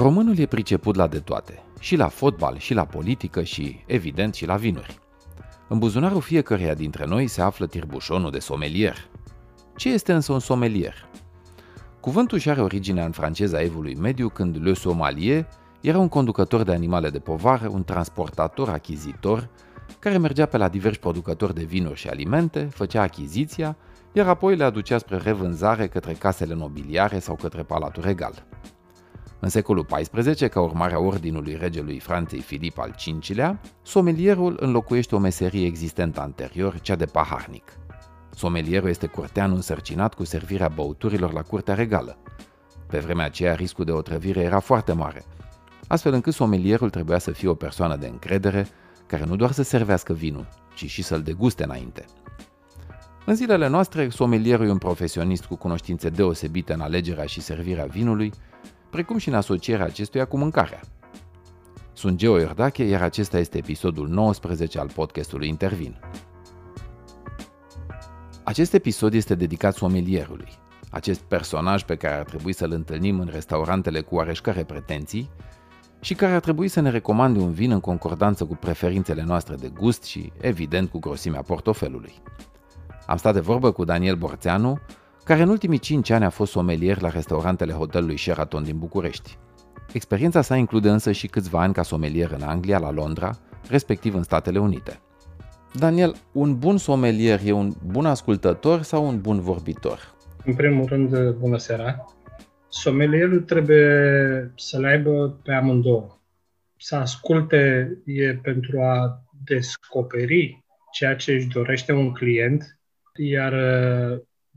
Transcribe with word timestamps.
Românul 0.00 0.38
e 0.38 0.46
priceput 0.46 0.94
la 0.94 1.06
de 1.06 1.18
toate, 1.18 1.62
și 1.80 1.96
la 1.96 2.08
fotbal, 2.08 2.58
și 2.58 2.74
la 2.74 2.84
politică, 2.84 3.42
și, 3.42 3.80
evident, 3.86 4.34
și 4.34 4.46
la 4.46 4.56
vinuri. 4.56 4.98
În 5.68 5.78
buzunarul 5.78 6.20
fiecăruia 6.20 6.74
dintre 6.74 7.06
noi 7.06 7.26
se 7.26 7.42
află 7.42 7.66
tirbușonul 7.66 8.30
de 8.30 8.38
somelier. 8.38 9.08
Ce 9.76 9.88
este 9.88 10.12
însă 10.12 10.32
un 10.32 10.38
somelier? 10.38 11.08
Cuvântul 12.00 12.38
și 12.38 12.50
are 12.50 12.60
originea 12.60 13.04
în 13.04 13.10
franceza 13.10 13.62
evului 13.62 13.94
mediu 13.94 14.28
când 14.28 14.56
le 14.62 14.72
sommelier 14.72 15.48
era 15.80 15.98
un 15.98 16.08
conducător 16.08 16.62
de 16.62 16.72
animale 16.72 17.10
de 17.10 17.18
povară, 17.18 17.68
un 17.68 17.84
transportator 17.84 18.68
achizitor, 18.68 19.48
care 19.98 20.18
mergea 20.18 20.46
pe 20.46 20.56
la 20.56 20.68
diversi 20.68 20.98
producători 20.98 21.54
de 21.54 21.64
vinuri 21.64 21.98
și 21.98 22.08
alimente, 22.08 22.64
făcea 22.64 23.02
achiziția, 23.02 23.76
iar 24.12 24.28
apoi 24.28 24.56
le 24.56 24.64
aducea 24.64 24.98
spre 24.98 25.16
revânzare 25.16 25.88
către 25.88 26.12
casele 26.12 26.54
nobiliare 26.54 27.18
sau 27.18 27.34
către 27.34 27.62
Palatul 27.62 28.02
Regal. 28.02 28.44
În 29.40 29.48
secolul 29.48 29.84
XIV, 29.84 30.48
ca 30.48 30.60
urmare 30.60 30.94
a 30.94 30.98
ordinului 30.98 31.56
regelui 31.60 31.98
Franței 31.98 32.40
Filip 32.40 32.78
al 32.78 32.94
V-lea, 33.28 33.60
somelierul 33.82 34.56
înlocuiește 34.60 35.14
o 35.14 35.18
meserie 35.18 35.66
existentă 35.66 36.20
anterior, 36.20 36.80
cea 36.80 36.96
de 36.96 37.04
paharnic. 37.04 37.72
Somelierul 38.34 38.88
este 38.88 39.06
curteanul 39.06 39.56
însărcinat 39.56 40.14
cu 40.14 40.24
servirea 40.24 40.68
băuturilor 40.68 41.32
la 41.32 41.42
curtea 41.42 41.74
regală. 41.74 42.18
Pe 42.86 42.98
vremea 42.98 43.24
aceea, 43.24 43.54
riscul 43.54 43.84
de 43.84 43.92
otrăvire 43.92 44.40
era 44.40 44.58
foarte 44.58 44.92
mare, 44.92 45.24
astfel 45.86 46.12
încât 46.12 46.34
somelierul 46.34 46.90
trebuia 46.90 47.18
să 47.18 47.30
fie 47.30 47.48
o 47.48 47.54
persoană 47.54 47.96
de 47.96 48.06
încredere, 48.06 48.66
care 49.06 49.24
nu 49.24 49.36
doar 49.36 49.50
să 49.50 49.62
servească 49.62 50.12
vinul, 50.12 50.48
ci 50.74 50.90
și 50.90 51.02
să-l 51.02 51.22
deguste 51.22 51.64
înainte. 51.64 52.04
În 53.26 53.34
zilele 53.34 53.68
noastre, 53.68 54.08
somelierul 54.08 54.66
e 54.66 54.70
un 54.70 54.78
profesionist 54.78 55.44
cu 55.44 55.54
cunoștințe 55.56 56.08
deosebite 56.08 56.72
în 56.72 56.80
alegerea 56.80 57.24
și 57.24 57.40
servirea 57.40 57.84
vinului, 57.84 58.32
precum 58.90 59.18
și 59.18 59.28
în 59.28 59.34
asocierea 59.34 59.84
acestuia 59.84 60.24
cu 60.24 60.36
mâncarea. 60.36 60.80
Sunt 61.92 62.16
Geo 62.16 62.38
Iordache, 62.38 62.84
iar 62.84 63.02
acesta 63.02 63.38
este 63.38 63.58
episodul 63.58 64.08
19 64.08 64.78
al 64.78 64.90
podcastului 64.94 65.48
Intervin. 65.48 66.00
Acest 68.44 68.74
episod 68.74 69.14
este 69.14 69.34
dedicat 69.34 69.74
somelierului, 69.74 70.48
acest 70.90 71.20
personaj 71.20 71.82
pe 71.82 71.96
care 71.96 72.14
ar 72.14 72.24
trebui 72.24 72.52
să-l 72.52 72.72
întâlnim 72.72 73.20
în 73.20 73.28
restaurantele 73.32 74.00
cu 74.00 74.14
oareșcare 74.14 74.64
pretenții 74.64 75.30
și 76.00 76.14
care 76.14 76.32
ar 76.32 76.40
trebui 76.40 76.68
să 76.68 76.80
ne 76.80 76.90
recomande 76.90 77.38
un 77.38 77.52
vin 77.52 77.70
în 77.70 77.80
concordanță 77.80 78.44
cu 78.44 78.56
preferințele 78.56 79.22
noastre 79.22 79.54
de 79.54 79.68
gust 79.68 80.02
și, 80.02 80.32
evident, 80.40 80.90
cu 80.90 80.98
grosimea 80.98 81.42
portofelului. 81.42 82.12
Am 83.06 83.16
stat 83.16 83.34
de 83.34 83.40
vorbă 83.40 83.70
cu 83.70 83.84
Daniel 83.84 84.16
Borțeanu, 84.16 84.78
care 85.30 85.42
în 85.42 85.48
ultimii 85.48 85.78
5 85.78 86.10
ani 86.10 86.24
a 86.24 86.28
fost 86.28 86.50
somelier 86.50 87.00
la 87.00 87.08
restaurantele 87.08 87.72
hotelului 87.72 88.18
Sheraton 88.18 88.62
din 88.62 88.78
București. 88.78 89.38
Experiența 89.92 90.42
sa 90.42 90.56
include 90.56 90.88
însă 90.88 91.12
și 91.12 91.26
câțiva 91.26 91.60
ani 91.60 91.72
ca 91.72 91.82
somelier 91.82 92.30
în 92.30 92.42
Anglia, 92.42 92.78
la 92.78 92.90
Londra, 92.90 93.30
respectiv 93.68 94.14
în 94.14 94.22
Statele 94.22 94.58
Unite. 94.58 95.00
Daniel, 95.78 96.14
un 96.32 96.58
bun 96.58 96.76
somelier 96.76 97.40
e 97.44 97.52
un 97.52 97.72
bun 97.86 98.06
ascultător 98.06 98.82
sau 98.82 99.06
un 99.06 99.20
bun 99.20 99.40
vorbitor? 99.40 100.14
În 100.44 100.54
primul 100.54 100.86
rând, 100.86 101.30
bună 101.30 101.56
seara! 101.56 102.04
Somelierul 102.68 103.40
trebuie 103.40 104.52
să 104.56 104.78
le 104.78 104.88
aibă 104.88 105.40
pe 105.42 105.52
amândouă. 105.52 106.18
Să 106.76 106.96
asculte 106.96 107.92
e 108.04 108.34
pentru 108.34 108.80
a 108.80 109.22
descoperi 109.44 110.64
ceea 110.92 111.16
ce 111.16 111.32
își 111.32 111.46
dorește 111.46 111.92
un 111.92 112.12
client, 112.12 112.78
iar 113.16 113.54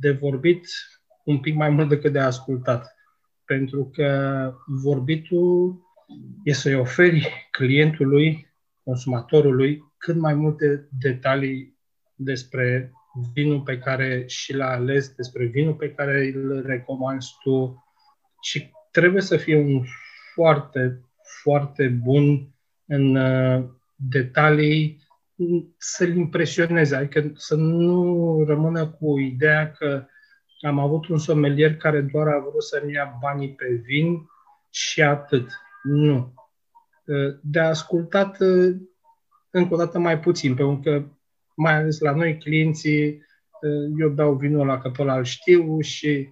de 0.04 0.12
vorbit 0.12 0.68
un 1.24 1.40
pic 1.40 1.56
mai 1.56 1.70
mult 1.70 1.90
decât 1.90 2.12
de 2.12 2.20
ascultat. 2.20 2.96
Pentru 3.46 3.90
că 3.94 4.10
vorbitul 4.68 5.82
e 6.44 6.54
să-i 6.54 6.76
oferi 6.76 7.48
clientului, 7.52 8.48
consumatorului, 8.84 9.84
cât 9.98 10.16
mai 10.16 10.34
multe 10.34 10.88
detalii 11.00 11.78
despre 12.16 12.92
vinul 13.34 13.62
pe 13.62 13.78
care 13.78 14.24
și 14.28 14.54
l-a 14.54 14.70
ales, 14.70 15.16
despre 15.16 15.46
vinul 15.46 15.74
pe 15.74 15.92
care 15.92 16.32
îl 16.36 16.64
recomanzi 16.66 17.32
tu 17.44 17.84
și 18.42 18.72
trebuie 18.92 19.22
să 19.22 19.38
fie 19.38 19.58
un 19.58 19.84
foarte, 20.34 21.02
foarte 21.42 21.88
bun 21.88 22.54
în 22.86 23.16
uh, 23.16 23.64
detalii 23.96 25.03
să-l 25.78 26.16
impresioneze, 26.16 26.96
adică 26.96 27.32
să 27.36 27.56
nu 27.56 28.44
rămână 28.48 28.88
cu 28.88 29.20
ideea 29.20 29.72
că 29.72 30.06
am 30.62 30.80
avut 30.80 31.08
un 31.08 31.18
somelier 31.18 31.76
care 31.76 32.02
doar 32.02 32.28
a 32.28 32.40
vrut 32.40 32.64
să-mi 32.64 32.94
ia 32.94 33.18
banii 33.22 33.54
pe 33.54 33.82
vin 33.86 34.30
și 34.70 35.02
atât. 35.02 35.50
Nu. 35.84 36.34
De 37.42 37.60
ascultat 37.60 38.38
încă 39.50 39.74
o 39.74 39.78
dată 39.78 40.00
mai 40.00 40.20
puțin, 40.20 40.56
pentru 40.56 40.80
că 40.84 41.06
mai 41.56 41.74
ales 41.74 42.00
la 42.00 42.16
noi 42.16 42.38
clienții, 42.38 43.26
eu 43.98 44.10
dau 44.10 44.36
vinul 44.36 44.66
la 44.66 44.78
că 44.78 44.90
pe 44.90 45.02
ăla 45.02 45.24
știu 45.24 45.80
și 45.80 46.30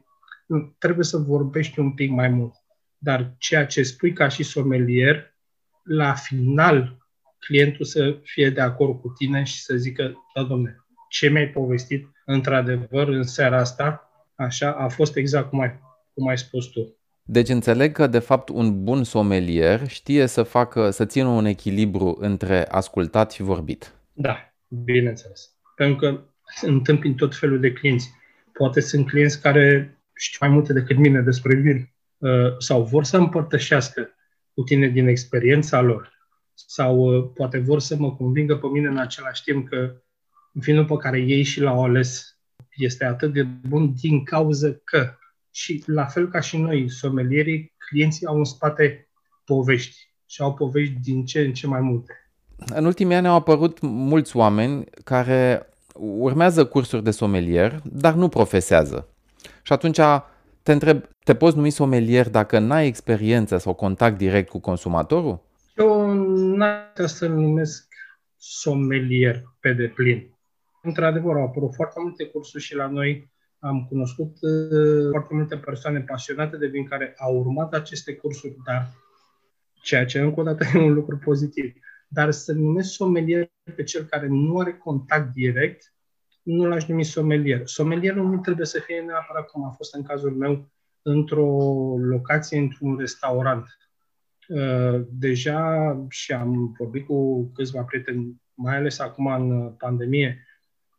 trebuie 0.78 1.06
să 1.06 1.18
vorbești 1.18 1.80
un 1.80 1.92
pic 1.94 2.10
mai 2.10 2.30
mult. 2.30 2.54
Dar 2.98 3.36
ceea 3.38 3.66
ce 3.66 3.84
spui 3.84 4.14
ca 4.14 4.28
și 4.28 4.44
somelier, 4.44 5.36
la 5.84 6.14
final 6.14 7.01
clientul 7.46 7.86
să 7.86 8.18
fie 8.24 8.50
de 8.50 8.62
acord 8.62 9.02
cu 9.02 9.14
tine 9.18 9.44
și 9.44 9.62
să 9.62 9.76
zică, 9.76 10.14
da, 10.36 10.44
domne, 10.44 10.86
ce 11.10 11.30
mi-ai 11.30 11.48
povestit, 11.48 12.08
într-adevăr, 12.26 13.08
în 13.08 13.24
seara 13.24 13.60
asta, 13.60 14.10
așa, 14.36 14.72
a 14.72 14.88
fost 14.88 15.16
exact 15.16 15.50
cum 15.50 15.60
ai, 15.60 15.80
cum 16.14 16.28
ai 16.28 16.38
spus 16.38 16.66
tu. 16.66 16.96
Deci 17.24 17.50
înțeleg 17.50 17.92
că, 17.92 18.08
de 18.08 18.20
fapt, 18.20 18.50
un 18.50 18.84
bun 18.84 19.04
somelier 19.04 19.88
știe 19.88 20.26
să 20.26 20.44
facă, 20.44 20.90
să 20.90 21.06
țină 21.06 21.28
un 21.28 21.46
echilibru 21.46 22.18
între 22.20 22.68
ascultat 22.68 23.32
și 23.32 23.42
vorbit. 23.42 23.94
Da, 24.14 24.38
bineînțeles. 24.68 25.50
Pentru 25.76 25.96
că 25.96 26.24
întâmpin 26.62 27.16
tot 27.16 27.36
felul 27.36 27.60
de 27.60 27.74
clienți. 27.74 28.10
Poate 28.54 28.80
sunt 28.80 29.08
clienți 29.08 29.42
care 29.42 29.98
știu 30.16 30.38
mai 30.42 30.56
multe 30.56 30.74
decât 30.74 30.98
mine 30.98 31.22
despre 31.22 31.56
vin 31.56 31.94
uh, 32.18 32.58
sau 32.58 32.84
vor 32.84 33.04
să 33.04 33.18
împărtășească 33.18 34.10
cu 34.54 34.62
tine 34.64 34.88
din 34.88 35.08
experiența 35.08 35.82
lor 35.82 36.21
sau 36.54 36.98
uh, 36.98 37.32
poate 37.34 37.60
vor 37.60 37.80
să 37.80 37.96
mă 37.96 38.16
convingă 38.16 38.56
pe 38.56 38.68
mine 38.68 38.88
în 38.88 38.98
același 38.98 39.44
timp 39.44 39.70
că 39.70 39.96
vinul 40.52 40.86
pe 40.86 40.96
care 40.98 41.20
ei 41.20 41.44
și 41.44 41.60
l-au 41.60 41.84
ales 41.84 42.40
este 42.76 43.06
atât 43.06 43.34
de 43.34 43.44
bun 43.44 43.94
din 44.02 44.24
cauza 44.24 44.68
că 44.84 45.16
și 45.52 45.84
la 45.86 46.06
fel 46.06 46.28
ca 46.28 46.40
și 46.40 46.58
noi, 46.58 46.90
somelierii, 46.90 47.74
clienții 47.78 48.26
au 48.26 48.38
în 48.38 48.44
spate 48.44 49.10
povești 49.46 50.10
și 50.26 50.42
au 50.42 50.54
povești 50.54 50.94
din 50.94 51.26
ce 51.26 51.40
în 51.40 51.54
ce 51.54 51.68
mai 51.68 51.82
multe. 51.82 52.14
În 52.66 52.86
ultimii 52.86 53.16
ani 53.16 53.28
au 53.28 53.36
apărut 53.36 53.78
mulți 53.82 54.38
oameni 54.38 54.86
care 55.04 55.70
urmează 55.96 56.66
cursuri 56.66 57.04
de 57.04 57.12
somelier, 57.12 57.82
dar 57.84 58.14
nu 58.14 58.28
profesează. 58.28 59.08
Și 59.62 59.74
atunci 59.74 60.00
te 60.64 60.72
întreb, 60.72 61.04
te 61.24 61.36
poți 61.36 61.56
numi 61.56 61.70
somelier 61.70 62.30
dacă 62.30 62.60
n-ai 62.60 62.88
experiență 62.88 63.58
sau 63.58 63.74
contact 63.74 64.18
direct 64.18 64.50
cu 64.50 64.60
consumatorul? 64.60 65.42
Eu 65.82 66.14
n-aș 66.56 67.06
să-l 67.06 67.32
numesc 67.32 67.94
somelier 68.38 69.44
pe 69.60 69.74
deplin. 69.74 70.38
Într-adevăr, 70.82 71.36
au 71.36 71.44
apărut 71.44 71.76
foarte 71.76 72.00
multe 72.00 72.26
cursuri 72.26 72.64
și 72.64 72.76
la 72.76 72.88
noi 72.88 73.32
am 73.60 73.86
cunoscut 73.86 74.38
uh, 74.42 75.10
foarte 75.10 75.34
multe 75.34 75.58
persoane 75.58 76.02
pasionate 76.02 76.58
de 76.58 76.68
vin 76.68 76.86
care 76.86 77.14
au 77.18 77.38
urmat 77.38 77.74
aceste 77.74 78.16
cursuri, 78.16 78.58
dar 78.66 78.88
ceea 79.82 80.06
ce 80.06 80.20
încă 80.20 80.40
o 80.40 80.44
dată 80.44 80.66
e 80.74 80.80
un 80.80 80.94
lucru 80.94 81.18
pozitiv. 81.18 81.74
Dar 82.08 82.32
să 82.32 82.54
numesc 82.54 82.90
somelier 82.90 83.52
pe 83.76 83.84
cel 83.84 84.04
care 84.04 84.28
nu 84.28 84.60
are 84.60 84.74
contact 84.74 85.34
direct, 85.34 85.94
nu 86.44 86.66
l-aș 86.66 86.86
numi 86.86 87.04
somelier. 87.04 87.62
Somelierul 87.66 88.30
nu 88.30 88.40
trebuie 88.40 88.66
să 88.66 88.80
fie 88.80 89.00
neapărat, 89.00 89.46
cum 89.46 89.66
a 89.66 89.70
fost 89.70 89.96
în 89.96 90.04
cazul 90.04 90.32
meu, 90.32 90.72
într-o 91.02 91.48
locație, 91.98 92.58
într-un 92.58 92.98
restaurant. 92.98 93.66
Uh, 94.54 95.02
deja 95.10 96.06
și 96.10 96.34
am 96.34 96.76
vorbit 96.78 97.06
cu 97.06 97.46
câțiva 97.54 97.84
prieteni, 97.84 98.42
mai 98.54 98.76
ales 98.76 99.00
acum 99.00 99.26
în 99.26 99.72
pandemie, 99.72 100.46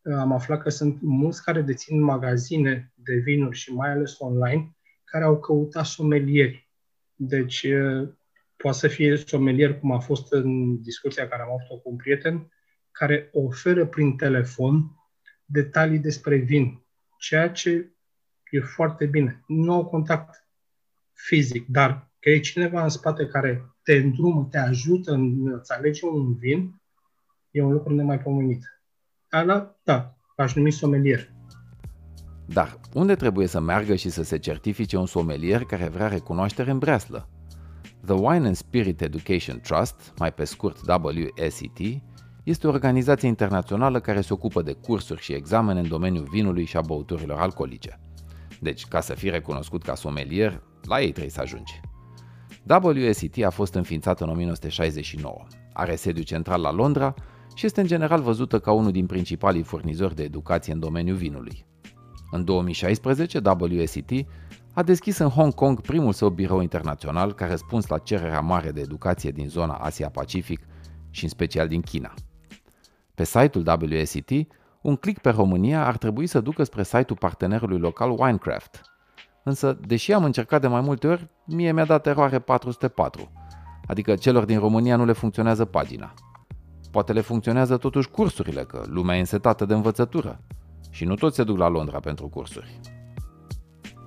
uh, 0.03 0.15
am 0.15 0.33
aflat 0.33 0.63
că 0.63 0.69
sunt 0.69 0.99
mulți 1.01 1.45
care 1.45 1.63
dețin 1.63 2.03
magazine 2.03 2.93
de 2.95 3.15
vinuri 3.15 3.57
și 3.57 3.73
mai 3.73 3.91
ales 3.91 4.19
online, 4.19 4.77
care 5.05 5.25
au 5.25 5.41
căutat 5.41 5.85
somelieri. 5.85 6.71
Deci, 7.15 7.63
uh, 7.63 8.09
poate 8.57 8.79
să 8.79 8.89
fie 8.89 9.17
somelier, 9.17 9.79
cum 9.79 9.93
a 9.93 9.99
fost 9.99 10.33
în 10.33 10.81
discuția 10.83 11.29
care 11.29 11.43
am 11.43 11.49
avut-o 11.49 11.79
cu 11.79 11.91
un 11.91 11.97
prieten, 11.97 12.49
care 12.91 13.29
oferă 13.33 13.87
prin 13.87 14.17
telefon 14.17 14.97
detalii 15.45 15.99
despre 15.99 16.37
vin, 16.37 16.85
ceea 17.19 17.51
ce 17.51 17.93
e 18.51 18.61
foarte 18.61 19.07
bine. 19.07 19.45
Nu 19.47 19.73
au 19.73 19.85
contact 19.85 20.47
fizic, 21.13 21.67
dar 21.67 22.12
că 22.23 22.31
e 22.31 22.39
cineva 22.39 22.83
în 22.83 22.89
spate 22.89 23.27
care 23.27 23.75
te 23.83 23.95
îndrumă, 23.95 24.47
te 24.51 24.59
ajută 24.59 25.13
în 25.13 25.59
să 25.63 25.75
alegi 25.77 26.05
un 26.05 26.35
vin, 26.35 26.81
e 27.51 27.63
un 27.63 27.73
lucru 27.73 27.95
nemaipomenit. 27.95 28.63
Ala, 29.31 29.77
da, 29.83 30.15
aș 30.37 30.55
numi 30.55 30.73
somelier. 30.73 31.33
Dar 32.47 32.81
unde 32.95 33.15
trebuie 33.15 33.47
să 33.47 33.61
meargă 33.61 33.95
și 33.95 34.11
să 34.11 34.23
se 34.23 34.39
certifice 34.39 34.97
un 34.97 35.07
somelier 35.07 35.65
care 35.65 35.89
vrea 35.89 36.09
recunoaștere 36.09 36.71
în 36.71 36.79
breaslă? 36.79 37.29
The 38.05 38.15
Wine 38.15 38.47
and 38.47 38.57
Spirit 38.57 39.01
Education 39.01 39.61
Trust, 39.61 40.13
mai 40.19 40.33
pe 40.33 40.45
scurt 40.45 40.79
WSET, 40.87 42.03
este 42.45 42.67
o 42.67 42.71
organizație 42.71 43.29
internațională 43.29 44.01
care 44.01 44.21
se 44.21 44.33
ocupă 44.33 44.63
de 44.63 44.73
cursuri 44.73 45.23
și 45.23 45.33
examene 45.33 45.81
în 45.81 45.89
domeniul 45.89 46.29
vinului 46.31 46.65
și 46.65 46.77
a 46.77 46.81
băuturilor 46.81 47.39
alcoolice. 47.39 48.01
Deci, 48.61 48.87
ca 48.87 49.01
să 49.01 49.15
fii 49.15 49.31
recunoscut 49.31 49.83
ca 49.83 49.95
somelier, 49.95 50.63
la 50.83 51.01
ei 51.01 51.11
trebuie 51.11 51.31
să 51.31 51.41
ajungi. 51.41 51.81
WSET 52.69 53.45
a 53.45 53.51
fost 53.51 53.75
înființată 53.75 54.25
în 54.25 54.31
1969, 54.31 55.47
are 55.73 55.95
sediu 55.95 56.23
central 56.23 56.61
la 56.61 56.73
Londra 56.73 57.15
și 57.55 57.67
este 57.67 57.81
în 57.81 57.87
general 57.87 58.23
văzută 58.23 58.59
ca 58.59 58.73
unul 58.73 58.93
din 58.93 59.07
principalii 59.07 59.63
furnizori 59.63 60.15
de 60.15 60.23
educație 60.23 60.73
în 60.73 60.81
domeniul 60.81 61.17
vinului. 61.17 61.65
În 62.31 62.45
2016, 62.45 63.41
WSET 63.61 64.11
a 64.75 64.83
deschis 64.83 65.19
în 65.19 65.29
Hong 65.29 65.55
Kong 65.55 65.81
primul 65.81 66.13
său 66.13 66.29
birou 66.29 66.61
internațional 66.61 67.33
ca 67.33 67.47
răspuns 67.47 67.87
la 67.87 67.99
cererea 67.99 68.41
mare 68.41 68.71
de 68.71 68.81
educație 68.81 69.31
din 69.31 69.49
zona 69.49 69.75
Asia-Pacific 69.75 70.61
și 71.11 71.25
în 71.25 71.31
special 71.31 71.69
din 71.69 71.81
China. 71.81 72.15
Pe 73.15 73.25
site-ul 73.25 73.79
WSET, 73.81 74.31
un 74.83 74.97
click 74.97 75.21
pe 75.21 75.31
România 75.31 75.87
ar 75.87 75.97
trebui 75.97 76.27
să 76.27 76.41
ducă 76.41 76.63
spre 76.63 76.83
site-ul 76.83 77.19
partenerului 77.19 77.79
local 77.79 78.11
Winecraft. 78.11 78.92
Însă, 79.45 79.79
deși 79.87 80.13
am 80.13 80.25
încercat 80.25 80.61
de 80.61 80.67
mai 80.67 80.81
multe 80.81 81.07
ori, 81.07 81.29
mie 81.47 81.73
mi-a 81.73 81.85
dat 81.85 82.07
eroare 82.07 82.39
404, 82.39 83.33
adică 83.87 84.15
celor 84.15 84.45
din 84.45 84.59
România 84.59 84.97
nu 84.97 85.05
le 85.05 85.13
funcționează 85.13 85.65
pagina. 85.65 86.15
Poate 86.91 87.13
le 87.13 87.21
funcționează 87.21 87.77
totuși 87.77 88.09
cursurile, 88.09 88.65
că 88.65 88.83
lumea 88.87 89.17
e 89.17 89.19
însetată 89.19 89.65
de 89.65 89.75
învățătură. 89.75 90.41
Și 90.91 91.05
nu 91.05 91.15
toți 91.15 91.37
se 91.37 91.45
duc 91.45 91.59
la 91.59 91.69
Londra 91.69 92.01
pentru 92.01 92.29
cursuri. 92.29 92.81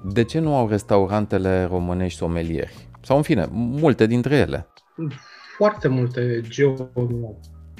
De 0.03 0.23
ce 0.23 0.39
nu 0.39 0.55
au 0.55 0.67
restaurantele 0.67 1.63
românești 1.63 2.17
somelieri? 2.17 2.89
Sau 3.01 3.17
în 3.17 3.23
fine, 3.23 3.47
multe 3.51 4.05
dintre 4.05 4.35
ele. 4.35 4.67
Foarte 5.57 5.87
multe 5.87 6.41
geo 6.41 6.73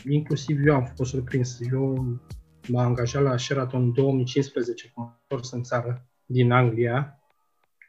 Inclusiv 0.09 0.65
eu 0.65 0.75
am 0.75 0.91
fost 0.95 1.09
surprins. 1.09 1.59
Eu 1.71 2.05
m-am 2.67 2.85
angajat 2.85 3.23
la 3.23 3.37
Sheraton 3.37 3.81
în 3.81 3.93
2015, 3.93 4.91
cum 4.93 5.03
am 5.03 5.19
întors 5.21 5.51
în 5.51 5.63
țară, 5.63 6.05
din 6.25 6.51
Anglia. 6.51 7.14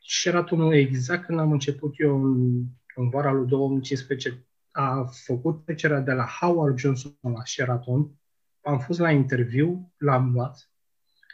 Sheratonul, 0.09 0.75
exact 0.75 1.25
când 1.25 1.39
am 1.39 1.53
început 1.53 1.95
eu 1.97 2.25
în, 2.25 2.63
în 2.95 3.09
vara 3.09 3.33
lui 3.33 3.47
2015, 3.47 4.47
a 4.71 5.05
făcut 5.25 5.65
trecerea 5.65 6.01
de 6.01 6.13
la 6.13 6.25
Howard 6.41 6.79
Johnson 6.79 7.17
la 7.21 7.45
Sheraton. 7.45 8.11
Am 8.61 8.79
fost 8.79 8.99
la 8.99 9.11
interviu, 9.11 9.93
l-am 9.97 10.33
luat 10.33 10.71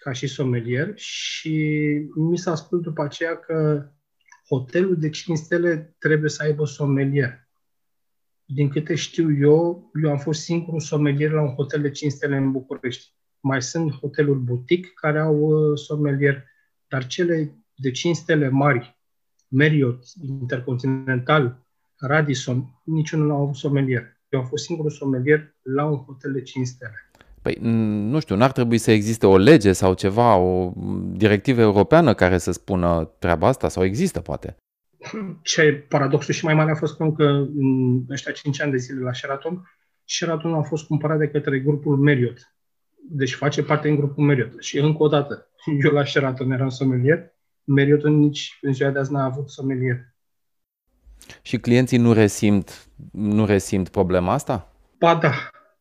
ca 0.02 0.12
și 0.12 0.26
somelier 0.26 0.92
și 0.94 1.78
mi 2.14 2.38
s-a 2.38 2.54
spus 2.54 2.80
după 2.80 3.02
aceea 3.02 3.36
că 3.36 3.88
hotelul 4.48 4.96
de 4.96 5.10
5 5.10 5.38
stele 5.38 5.94
trebuie 5.98 6.30
să 6.30 6.42
aibă 6.42 6.64
somelier. 6.64 7.48
Din 8.44 8.68
câte 8.68 8.94
știu 8.94 9.36
eu, 9.38 9.90
eu 10.02 10.10
am 10.10 10.18
fost 10.18 10.40
singurul 10.40 10.80
somelier 10.80 11.30
la 11.30 11.42
un 11.42 11.54
hotel 11.54 11.80
de 11.80 11.90
5 11.90 12.12
stele 12.12 12.36
în 12.36 12.52
București. 12.52 13.14
Mai 13.40 13.62
sunt 13.62 13.92
hoteluri 13.92 14.38
butic 14.38 14.92
care 14.94 15.20
au 15.20 15.36
uh, 15.36 15.78
somelier, 15.78 16.44
dar 16.88 17.06
cele 17.06 17.61
de 17.74 17.90
5 17.90 18.16
stele 18.16 18.48
mari, 18.48 18.98
Marriott, 19.48 20.04
Intercontinental, 20.22 21.66
Radisson, 21.96 22.80
niciunul 22.84 23.26
nu 23.26 23.34
au 23.34 23.42
avut 23.42 23.54
somelier. 23.54 24.20
Eu 24.28 24.40
am 24.40 24.46
fost 24.46 24.64
singurul 24.64 24.90
somelier 24.90 25.54
la 25.62 25.84
un 25.84 25.96
hotel 25.96 26.32
de 26.32 26.42
5 26.42 26.66
stele. 26.66 27.10
Păi, 27.42 27.58
nu 27.60 28.20
știu, 28.20 28.36
n-ar 28.36 28.52
trebui 28.52 28.78
să 28.78 28.90
existe 28.90 29.26
o 29.26 29.36
lege 29.36 29.72
sau 29.72 29.94
ceva, 29.94 30.36
o 30.36 30.72
directivă 31.12 31.60
europeană 31.60 32.14
care 32.14 32.38
să 32.38 32.52
spună 32.52 33.10
treaba 33.18 33.46
asta? 33.46 33.68
Sau 33.68 33.84
există, 33.84 34.20
poate? 34.20 34.56
Ce 35.42 35.72
paradoxul 35.88 36.34
și 36.34 36.44
mai 36.44 36.54
mare 36.54 36.70
a 36.70 36.74
fost 36.74 36.96
că 36.96 37.24
în 37.56 38.04
ăștia 38.10 38.32
5 38.32 38.60
ani 38.60 38.70
de 38.70 38.76
zile 38.76 39.00
la 39.00 39.12
Sheraton, 39.12 39.62
Sheraton 40.04 40.54
a 40.54 40.62
fost 40.62 40.86
cumpărat 40.86 41.18
de 41.18 41.28
către 41.28 41.60
grupul 41.60 41.96
Marriott. 41.96 42.54
Deci 43.10 43.34
face 43.34 43.62
parte 43.62 43.88
din 43.88 43.96
grupul 43.96 44.24
Marriott. 44.24 44.62
Și 44.62 44.78
încă 44.78 45.02
o 45.02 45.08
dată, 45.08 45.50
eu 45.84 45.90
la 45.90 46.04
Sheraton 46.04 46.50
eram 46.50 46.68
somelier, 46.68 47.31
Marriott 47.64 48.04
nici 48.04 48.58
în 48.60 48.72
ziua 48.72 48.90
de 48.90 48.98
azi 48.98 49.12
n-a 49.12 49.24
avut 49.24 49.50
somelier. 49.50 50.14
Și 51.42 51.58
clienții 51.58 51.98
nu 51.98 52.12
resimt, 52.12 52.88
nu 53.12 53.46
resimt 53.46 53.88
problema 53.88 54.32
asta? 54.32 54.72
Ba 54.98 55.14
da, 55.14 55.32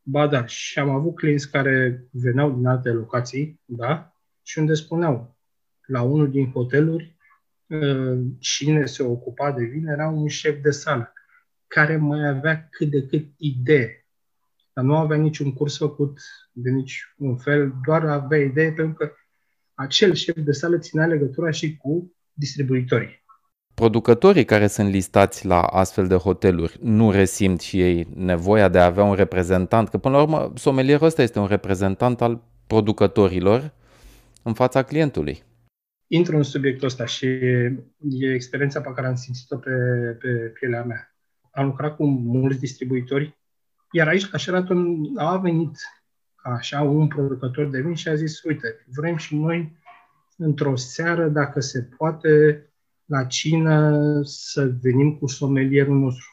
Ba 0.03 0.27
da, 0.27 0.45
și 0.45 0.79
am 0.79 0.89
avut 0.89 1.15
clienți 1.15 1.51
care 1.51 2.05
veneau 2.11 2.51
din 2.51 2.65
alte 2.65 2.89
locații, 2.89 3.61
da, 3.65 4.13
și 4.41 4.59
unde 4.59 4.73
spuneau, 4.73 5.37
la 5.85 6.01
unul 6.01 6.29
din 6.29 6.51
hoteluri, 6.51 7.17
ă, 7.71 8.17
cine 8.39 8.85
se 8.85 9.03
ocupa 9.03 9.51
de 9.51 9.63
vin 9.63 9.87
era 9.87 10.07
un 10.07 10.27
șef 10.27 10.61
de 10.61 10.71
sală, 10.71 11.13
care 11.67 11.97
mai 11.97 12.27
avea 12.27 12.67
cât 12.69 12.89
de 12.89 13.05
cât 13.05 13.25
idee, 13.37 14.07
dar 14.73 14.83
nu 14.83 14.95
avea 14.95 15.17
niciun 15.17 15.53
curs 15.53 15.77
făcut 15.77 16.19
de 16.51 16.69
nici 16.69 17.13
un 17.17 17.37
fel, 17.37 17.73
doar 17.85 18.05
avea 18.05 18.39
idee 18.39 18.71
pentru 18.71 18.93
că 18.93 19.13
acel 19.81 20.13
șef 20.13 20.37
de 20.37 20.51
sală 20.51 20.77
ținea 20.77 21.05
legătura 21.05 21.51
și 21.51 21.77
cu 21.77 22.15
distribuitorii 22.33 23.21
producătorii 23.73 24.45
care 24.45 24.67
sunt 24.67 24.89
listați 24.89 25.45
la 25.45 25.61
astfel 25.61 26.07
de 26.07 26.15
hoteluri 26.15 26.77
nu 26.81 27.11
resimt 27.11 27.59
și 27.59 27.81
ei 27.81 28.07
nevoia 28.15 28.69
de 28.69 28.79
a 28.79 28.85
avea 28.85 29.03
un 29.03 29.15
reprezentant, 29.15 29.89
că 29.89 29.97
până 29.97 30.15
la 30.15 30.21
urmă 30.21 30.53
somelierul 30.55 31.05
ăsta 31.05 31.21
este 31.21 31.39
un 31.39 31.47
reprezentant 31.47 32.21
al 32.21 32.43
producătorilor 32.67 33.73
în 34.43 34.53
fața 34.53 34.83
clientului. 34.83 35.43
Intru 36.07 36.37
în 36.37 36.43
subiectul 36.43 36.87
ăsta 36.87 37.05
și 37.05 37.25
e 37.25 38.33
experiența 38.33 38.81
pe 38.81 38.91
care 38.95 39.07
am 39.07 39.15
simțit-o 39.15 39.57
pe, 39.57 39.71
pe 40.19 40.27
pielea 40.29 40.83
mea. 40.83 41.15
Am 41.51 41.65
lucrat 41.65 41.95
cu 41.95 42.05
mulți 42.07 42.59
distribuitori, 42.59 43.37
iar 43.91 44.07
aici 44.07 44.29
la 44.31 44.37
Sheraton 44.37 44.97
a 45.15 45.37
venit 45.37 45.77
așa 46.43 46.81
un 46.81 47.07
producător 47.07 47.69
de 47.69 47.81
vin 47.81 47.93
și 47.93 48.07
a 48.07 48.15
zis, 48.15 48.43
uite, 48.43 48.85
vrem 48.95 49.15
și 49.15 49.35
noi 49.35 49.77
într-o 50.37 50.75
seară, 50.75 51.27
dacă 51.27 51.59
se 51.59 51.81
poate, 51.97 52.65
la 53.05 53.25
cină 53.25 54.19
să 54.23 54.75
venim 54.81 55.17
cu 55.17 55.27
somelierul 55.27 55.99
nostru. 55.99 56.25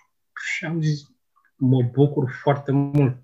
Și 0.44 0.64
am 0.64 0.82
zis, 0.82 1.02
mă 1.56 1.82
bucur 1.82 2.31
foarte 2.43 2.72
mult. 2.72 3.22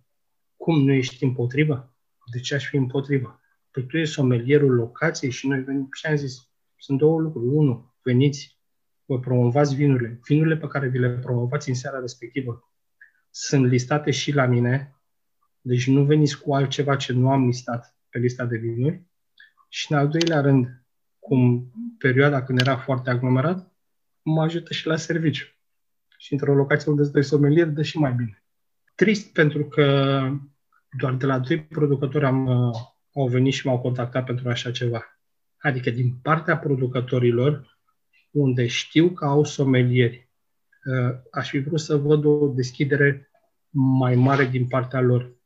Cum 0.57 0.85
nu 0.85 0.93
ești 0.93 1.25
împotriva? 1.25 1.95
De 2.33 2.41
ce 2.41 2.55
aș 2.55 2.69
fi 2.69 2.77
împotriva? 2.77 3.41
Păi 3.71 3.87
tu 3.87 3.97
ești 3.97 4.15
somelierul 4.15 4.75
locației 4.75 5.31
și 5.31 5.49
noi 5.49 5.61
venim. 5.61 5.89
Și 5.93 6.07
am 6.07 6.17
zis, 6.17 6.51
sunt 6.77 6.99
două 6.99 7.21
lucruri. 7.21 7.47
Unu, 7.47 7.95
veniți, 8.03 8.59
vă 9.05 9.19
promovați 9.19 9.75
vinurile. 9.75 10.21
Vinurile 10.27 10.57
pe 10.57 10.67
care 10.67 10.89
vi 10.89 10.99
le 10.99 11.11
promovați 11.11 11.69
în 11.69 11.75
seara 11.75 11.99
respectivă 11.99 12.69
sunt 13.37 13.67
listate 13.67 14.11
și 14.11 14.33
la 14.33 14.47
mine, 14.47 14.94
deci 15.67 15.87
nu 15.87 16.05
veniți 16.05 16.41
cu 16.41 16.55
altceva 16.55 16.97
ce 16.97 17.13
nu 17.13 17.31
am 17.31 17.47
listat 17.47 17.97
pe 18.09 18.19
lista 18.19 18.45
de 18.45 18.57
vinuri. 18.57 19.03
Și 19.69 19.93
în 19.93 19.99
al 19.99 20.09
doilea 20.09 20.41
rând, 20.41 20.85
cum 21.19 21.73
perioada 21.99 22.43
când 22.43 22.61
era 22.61 22.77
foarte 22.77 23.11
aglomerat, 23.11 23.73
mă 24.23 24.43
ajută 24.43 24.73
și 24.73 24.87
la 24.87 24.97
serviciu. 24.97 25.47
Și 26.19 26.33
într-o 26.33 26.55
locație 26.55 26.91
unde 26.91 27.03
îți 27.03 27.13
dai 27.13 27.25
somelier, 27.25 27.67
dă 27.67 27.83
și 27.83 27.99
mai 27.99 28.13
bine. 28.13 28.45
Trist 28.95 29.33
pentru 29.33 29.65
că 29.65 30.19
doar 30.99 31.15
de 31.15 31.27
la 31.27 31.39
doi 31.39 31.63
producători 31.63 32.25
am, 32.25 32.47
uh, 32.47 32.77
au 33.15 33.29
venit 33.29 33.53
și 33.53 33.67
m-au 33.67 33.81
contactat 33.81 34.25
pentru 34.25 34.49
așa 34.49 34.71
ceva. 34.71 35.19
Adică 35.59 35.91
din 35.91 36.15
partea 36.23 36.59
producătorilor, 36.59 37.79
unde 38.31 38.67
știu 38.67 39.11
că 39.11 39.25
au 39.25 39.45
somelieri, 39.45 40.29
uh, 40.85 41.17
aș 41.31 41.49
fi 41.49 41.59
vrut 41.59 41.81
să 41.81 41.97
văd 41.97 42.25
o 42.25 42.49
deschidere 42.49 43.31
mai 43.71 44.15
mare 44.15 44.45
din 44.45 44.67
partea 44.67 45.01
lor. 45.01 45.43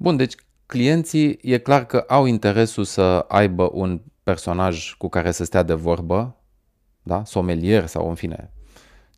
Bun, 0.00 0.16
deci 0.16 0.34
clienții 0.66 1.38
e 1.42 1.58
clar 1.58 1.86
că 1.86 2.04
au 2.08 2.24
interesul 2.24 2.84
să 2.84 3.24
aibă 3.28 3.70
un 3.72 4.00
personaj 4.22 4.94
cu 4.98 5.08
care 5.08 5.30
să 5.30 5.44
stea 5.44 5.62
de 5.62 5.72
vorbă, 5.72 6.36
da? 7.02 7.24
somelier 7.24 7.86
sau 7.86 8.08
în 8.08 8.14
fine, 8.14 8.52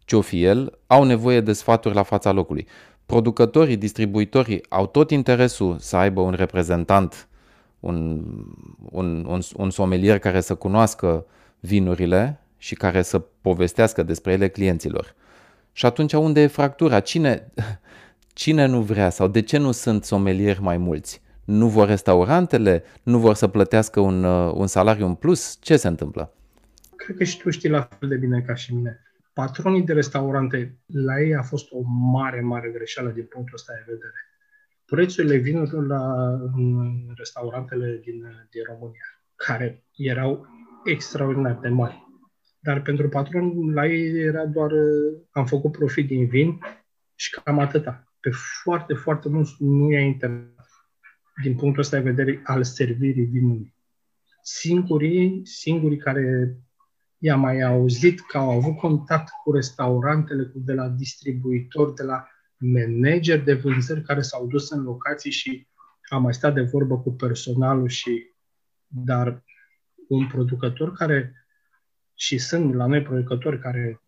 ce-o 0.05 0.21
fi 0.21 0.43
el, 0.43 0.79
au 0.87 1.05
nevoie 1.05 1.41
de 1.41 1.53
sfaturi 1.53 1.95
la 1.95 2.03
fața 2.03 2.33
locului. 2.33 2.67
Producătorii, 3.07 3.77
distribuitorii 3.77 4.63
au 4.69 4.87
tot 4.87 5.11
interesul 5.11 5.79
să 5.79 5.97
aibă 5.97 6.21
un 6.21 6.33
reprezentant, 6.33 7.29
un, 7.81 8.25
un, 8.91 9.25
un, 9.25 9.41
un 9.57 9.71
somelier 9.71 10.19
care 10.19 10.41
să 10.41 10.55
cunoască 10.55 11.27
vinurile 11.61 12.41
și 12.57 12.75
care 12.75 13.03
să 13.03 13.19
povestească 13.19 14.03
despre 14.03 14.33
ele 14.33 14.49
clienților. 14.49 15.15
Și 15.73 15.87
atunci 15.87 16.13
unde 16.13 16.41
e 16.41 16.47
fractura? 16.47 17.01
Cine, 17.01 17.53
cine 18.33 18.67
nu 18.67 18.83
vrea 18.83 19.11
sau 19.11 19.29
de 19.29 19.43
ce 19.43 19.59
nu 19.59 19.73
sunt 19.73 20.05
somelieri 20.05 20.63
mai 20.63 20.77
mulți? 20.77 21.23
Nu 21.45 21.69
vor 21.69 21.87
restaurantele? 21.87 22.83
Nu 23.03 23.19
vor 23.19 23.35
să 23.35 23.49
plătească 23.49 24.01
un, 24.01 24.25
uh, 24.25 24.53
un 24.55 24.67
salariu 24.67 25.07
în 25.07 25.15
plus? 25.15 25.57
Ce 25.61 25.77
se 25.77 25.89
întâmplă? 25.89 26.35
Cred 26.97 27.17
că 27.17 27.25
și 27.25 27.39
tu 27.39 27.51
știi 27.51 27.69
la 27.69 27.89
fel 27.99 28.09
de 28.09 28.17
bine 28.17 28.41
ca 28.41 28.55
și 28.55 28.75
mine. 28.75 29.01
Patronii 29.33 29.83
de 29.83 29.93
restaurante, 29.93 30.79
la 30.87 31.21
ei 31.21 31.35
a 31.35 31.43
fost 31.43 31.67
o 31.71 31.81
mare, 32.13 32.41
mare 32.41 32.71
greșeală 32.71 33.11
din 33.11 33.25
punctul 33.25 33.55
ăsta 33.55 33.73
de 33.73 33.93
vedere. 33.93 34.13
Prețurile 34.85 35.37
vinurilor 35.37 35.87
la 35.87 36.33
în 36.57 36.91
restaurantele 37.17 38.01
din, 38.05 38.21
din 38.51 38.63
România, 38.67 39.23
care 39.35 39.85
erau 39.97 40.47
extraordinar 40.85 41.59
de 41.63 41.69
mari. 41.69 42.09
Dar 42.59 42.83
pentru 42.83 43.09
patron, 43.09 43.73
la 43.73 43.87
ei 43.87 44.19
era 44.19 44.47
doar 44.47 44.71
am 45.31 45.47
făcut 45.47 45.73
profit 45.73 46.07
din 46.07 46.27
vin 46.27 46.59
și 47.15 47.31
cam 47.31 47.59
atâta. 47.59 48.10
Pe 48.21 48.31
foarte, 48.63 48.95
foarte 48.95 49.29
mulți 49.29 49.55
nu 49.59 49.91
i-a 49.91 50.01
interesat 50.01 50.69
din 51.43 51.57
punctul 51.57 51.83
ăsta 51.83 51.97
de 51.97 52.11
vedere 52.11 52.41
al 52.45 52.65
servirii 52.65 53.25
vinului. 53.25 53.75
Singurii, 54.43 55.47
singurii 55.47 55.99
care 55.99 56.57
i-a 57.19 57.37
mai 57.37 57.61
auzit 57.61 58.21
că 58.21 58.39
au 58.39 58.51
avut 58.51 58.77
contact 58.77 59.29
cu 59.45 59.53
restaurantele, 59.53 60.45
cu 60.45 60.59
de 60.59 60.73
la 60.73 60.89
distribuitori, 60.89 61.95
de 61.95 62.03
la 62.03 62.27
manageri 62.57 63.45
de 63.45 63.55
vânzări 63.55 64.03
care 64.03 64.21
s-au 64.21 64.47
dus 64.47 64.71
în 64.71 64.83
locații 64.83 65.31
și 65.31 65.69
am 66.09 66.23
mai 66.23 66.35
stat 66.35 66.55
de 66.55 66.61
vorbă 66.61 66.99
cu 66.99 67.13
personalul 67.13 67.89
și 67.89 68.33
dar 68.87 69.45
un 70.09 70.27
producător 70.27 70.93
care 70.93 71.35
și 72.15 72.39
sunt 72.39 72.75
la 72.75 72.87
noi 72.87 73.03
producători 73.03 73.61
care 73.61 74.03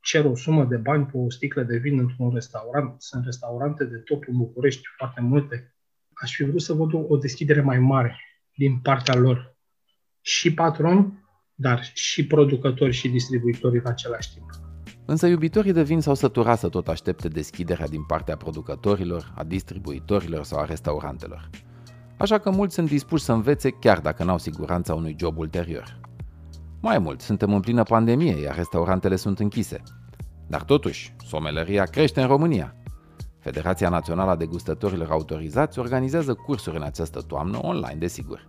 cer 0.00 0.24
o 0.24 0.34
sumă 0.34 0.64
de 0.64 0.76
bani 0.76 1.06
pe 1.06 1.16
o 1.16 1.30
sticlă 1.30 1.62
de 1.62 1.76
vin 1.76 1.98
într-un 1.98 2.30
restaurant. 2.34 3.02
Sunt 3.02 3.24
restaurante 3.24 3.84
de 3.84 3.96
top 3.96 4.24
în 4.26 4.36
București, 4.36 4.82
foarte 4.96 5.20
multe. 5.20 5.74
Aș 6.12 6.34
fi 6.34 6.44
vrut 6.44 6.62
să 6.62 6.72
văd 6.72 6.94
o, 6.94 6.98
o 7.08 7.16
deschidere 7.16 7.60
mai 7.60 7.78
mare 7.78 8.16
din 8.54 8.78
partea 8.78 9.14
lor. 9.14 9.56
Și 10.20 10.54
patroni, 10.54 11.18
dar 11.54 11.90
și 11.94 12.26
producători 12.26 12.92
și 12.92 13.08
distribuitori 13.08 13.78
în 13.78 13.86
același 13.86 14.32
timp. 14.34 14.50
Însă 15.06 15.26
iubitorii 15.26 15.72
de 15.72 15.82
vin 15.82 16.00
s-au 16.00 16.14
săturat 16.14 16.58
să 16.58 16.68
tot 16.68 16.88
aștepte 16.88 17.28
deschiderea 17.28 17.86
din 17.86 18.04
partea 18.04 18.36
producătorilor, 18.36 19.32
a 19.36 19.44
distribuitorilor 19.44 20.44
sau 20.44 20.58
a 20.58 20.64
restaurantelor. 20.64 21.50
Așa 22.16 22.38
că 22.38 22.50
mulți 22.50 22.74
sunt 22.74 22.88
dispuși 22.88 23.24
să 23.24 23.32
învețe 23.32 23.70
chiar 23.70 24.00
dacă 24.00 24.24
n-au 24.24 24.38
siguranța 24.38 24.94
unui 24.94 25.16
job 25.18 25.38
ulterior. 25.38 25.99
Mai 26.82 26.98
mult, 26.98 27.20
suntem 27.20 27.54
în 27.54 27.60
plină 27.60 27.82
pandemie, 27.82 28.40
iar 28.40 28.56
restaurantele 28.56 29.16
sunt 29.16 29.38
închise. 29.38 29.82
Dar 30.46 30.62
totuși, 30.62 31.14
someleria 31.26 31.84
crește 31.84 32.20
în 32.20 32.26
România. 32.26 32.74
Federația 33.38 33.88
Națională 33.88 34.30
a 34.30 34.36
Degustătorilor 34.36 35.10
Autorizați 35.10 35.78
organizează 35.78 36.34
cursuri 36.34 36.76
în 36.76 36.82
această 36.82 37.20
toamnă, 37.20 37.58
online 37.62 37.98
desigur. 37.98 38.48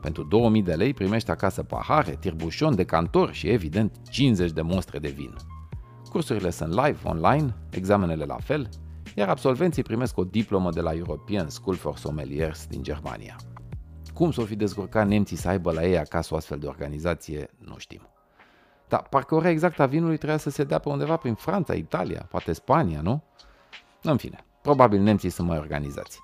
Pentru 0.00 0.22
2000 0.22 0.62
de 0.62 0.74
lei 0.74 0.94
primești 0.94 1.30
acasă 1.30 1.62
pahare, 1.62 2.16
tirbușon, 2.20 2.74
decantor 2.74 3.32
și, 3.32 3.48
evident, 3.48 3.96
50 4.10 4.50
de 4.50 4.62
mostre 4.62 4.98
de 4.98 5.08
vin. 5.08 5.34
Cursurile 6.10 6.50
sunt 6.50 6.70
live, 6.70 6.98
online, 7.04 7.54
examenele 7.70 8.24
la 8.24 8.36
fel, 8.36 8.68
iar 9.14 9.28
absolvenții 9.28 9.82
primesc 9.82 10.18
o 10.18 10.24
diplomă 10.24 10.70
de 10.70 10.80
la 10.80 10.92
European 10.92 11.48
School 11.48 11.76
for 11.76 11.96
Sommeliers 11.96 12.66
din 12.66 12.82
Germania. 12.82 13.36
Cum 14.16 14.30
s-o 14.32 14.44
fi 14.44 14.56
descurcat 14.56 15.06
nemții 15.06 15.36
să 15.36 15.48
aibă 15.48 15.72
la 15.72 15.84
ei 15.84 15.98
acasă 15.98 16.34
o 16.34 16.36
astfel 16.36 16.58
de 16.58 16.66
organizație, 16.66 17.50
nu 17.58 17.74
știm. 17.78 18.08
Dar 18.88 19.02
parcă 19.10 19.34
ora 19.34 19.48
exactă 19.48 19.82
a 19.82 19.86
vinului 19.86 20.16
trebuia 20.16 20.38
să 20.38 20.50
se 20.50 20.64
dea 20.64 20.78
pe 20.78 20.88
undeva 20.88 21.16
prin 21.16 21.34
Franța, 21.34 21.74
Italia, 21.74 22.26
poate 22.30 22.52
Spania, 22.52 23.00
nu? 23.00 23.22
În 24.02 24.16
fine, 24.16 24.44
probabil 24.62 25.00
nemții 25.00 25.30
sunt 25.30 25.48
mai 25.48 25.58
organizați. 25.58 26.20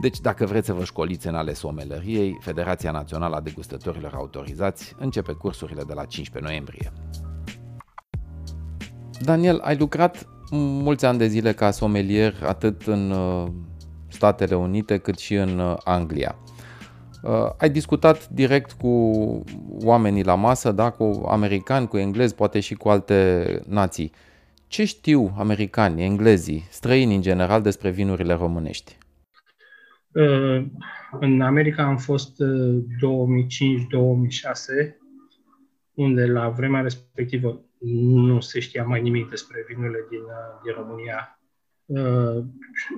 Deci, 0.00 0.20
dacă 0.20 0.46
vreți 0.46 0.66
să 0.66 0.72
vă 0.72 0.84
școliți 0.84 1.26
în 1.26 1.34
ale 1.34 1.52
somelăriei, 1.52 2.38
Federația 2.40 2.90
Națională 2.90 3.36
a 3.36 3.40
Degustătorilor 3.40 4.14
Autorizați 4.14 4.94
începe 4.98 5.32
cursurile 5.32 5.82
de 5.82 5.92
la 5.92 6.04
15 6.04 6.50
noiembrie. 6.50 6.92
Daniel, 9.20 9.60
ai 9.60 9.76
lucrat 9.76 10.26
mulți 10.50 11.04
ani 11.04 11.18
de 11.18 11.26
zile 11.26 11.52
ca 11.52 11.70
somelier 11.70 12.34
atât 12.46 12.82
în 12.82 13.10
uh, 13.10 13.46
Statele 14.08 14.54
Unite 14.54 14.98
cât 14.98 15.18
și 15.18 15.34
în 15.34 15.58
uh, 15.58 15.76
Anglia. 15.84 16.38
Uh, 17.24 17.50
ai 17.58 17.70
discutat 17.70 18.28
direct 18.28 18.72
cu 18.72 18.88
oamenii 19.84 20.24
la 20.24 20.34
masă, 20.34 20.72
da, 20.72 20.90
cu 20.90 21.24
americani, 21.28 21.88
cu 21.88 21.96
englezi, 21.96 22.34
poate 22.34 22.60
și 22.60 22.74
cu 22.74 22.88
alte 22.88 23.60
nații. 23.68 24.12
Ce 24.66 24.84
știu 24.84 25.34
americani, 25.38 26.02
englezii, 26.02 26.66
străini 26.70 27.14
în 27.14 27.22
general 27.22 27.62
despre 27.62 27.90
vinurile 27.90 28.34
românești? 28.34 28.98
Uh, 30.12 30.66
în 31.20 31.40
America 31.40 31.82
am 31.82 31.96
fost 31.96 32.36
2005-2006, 32.42 32.42
uh, 34.78 34.92
unde 35.94 36.26
la 36.26 36.48
vremea 36.48 36.80
respectivă 36.80 37.60
nu 38.04 38.40
se 38.40 38.60
știa 38.60 38.84
mai 38.84 39.02
nimic 39.02 39.30
despre 39.30 39.64
vinurile 39.68 39.98
din, 40.10 40.22
uh, 40.22 40.60
din 40.64 40.72
România. 40.72 41.38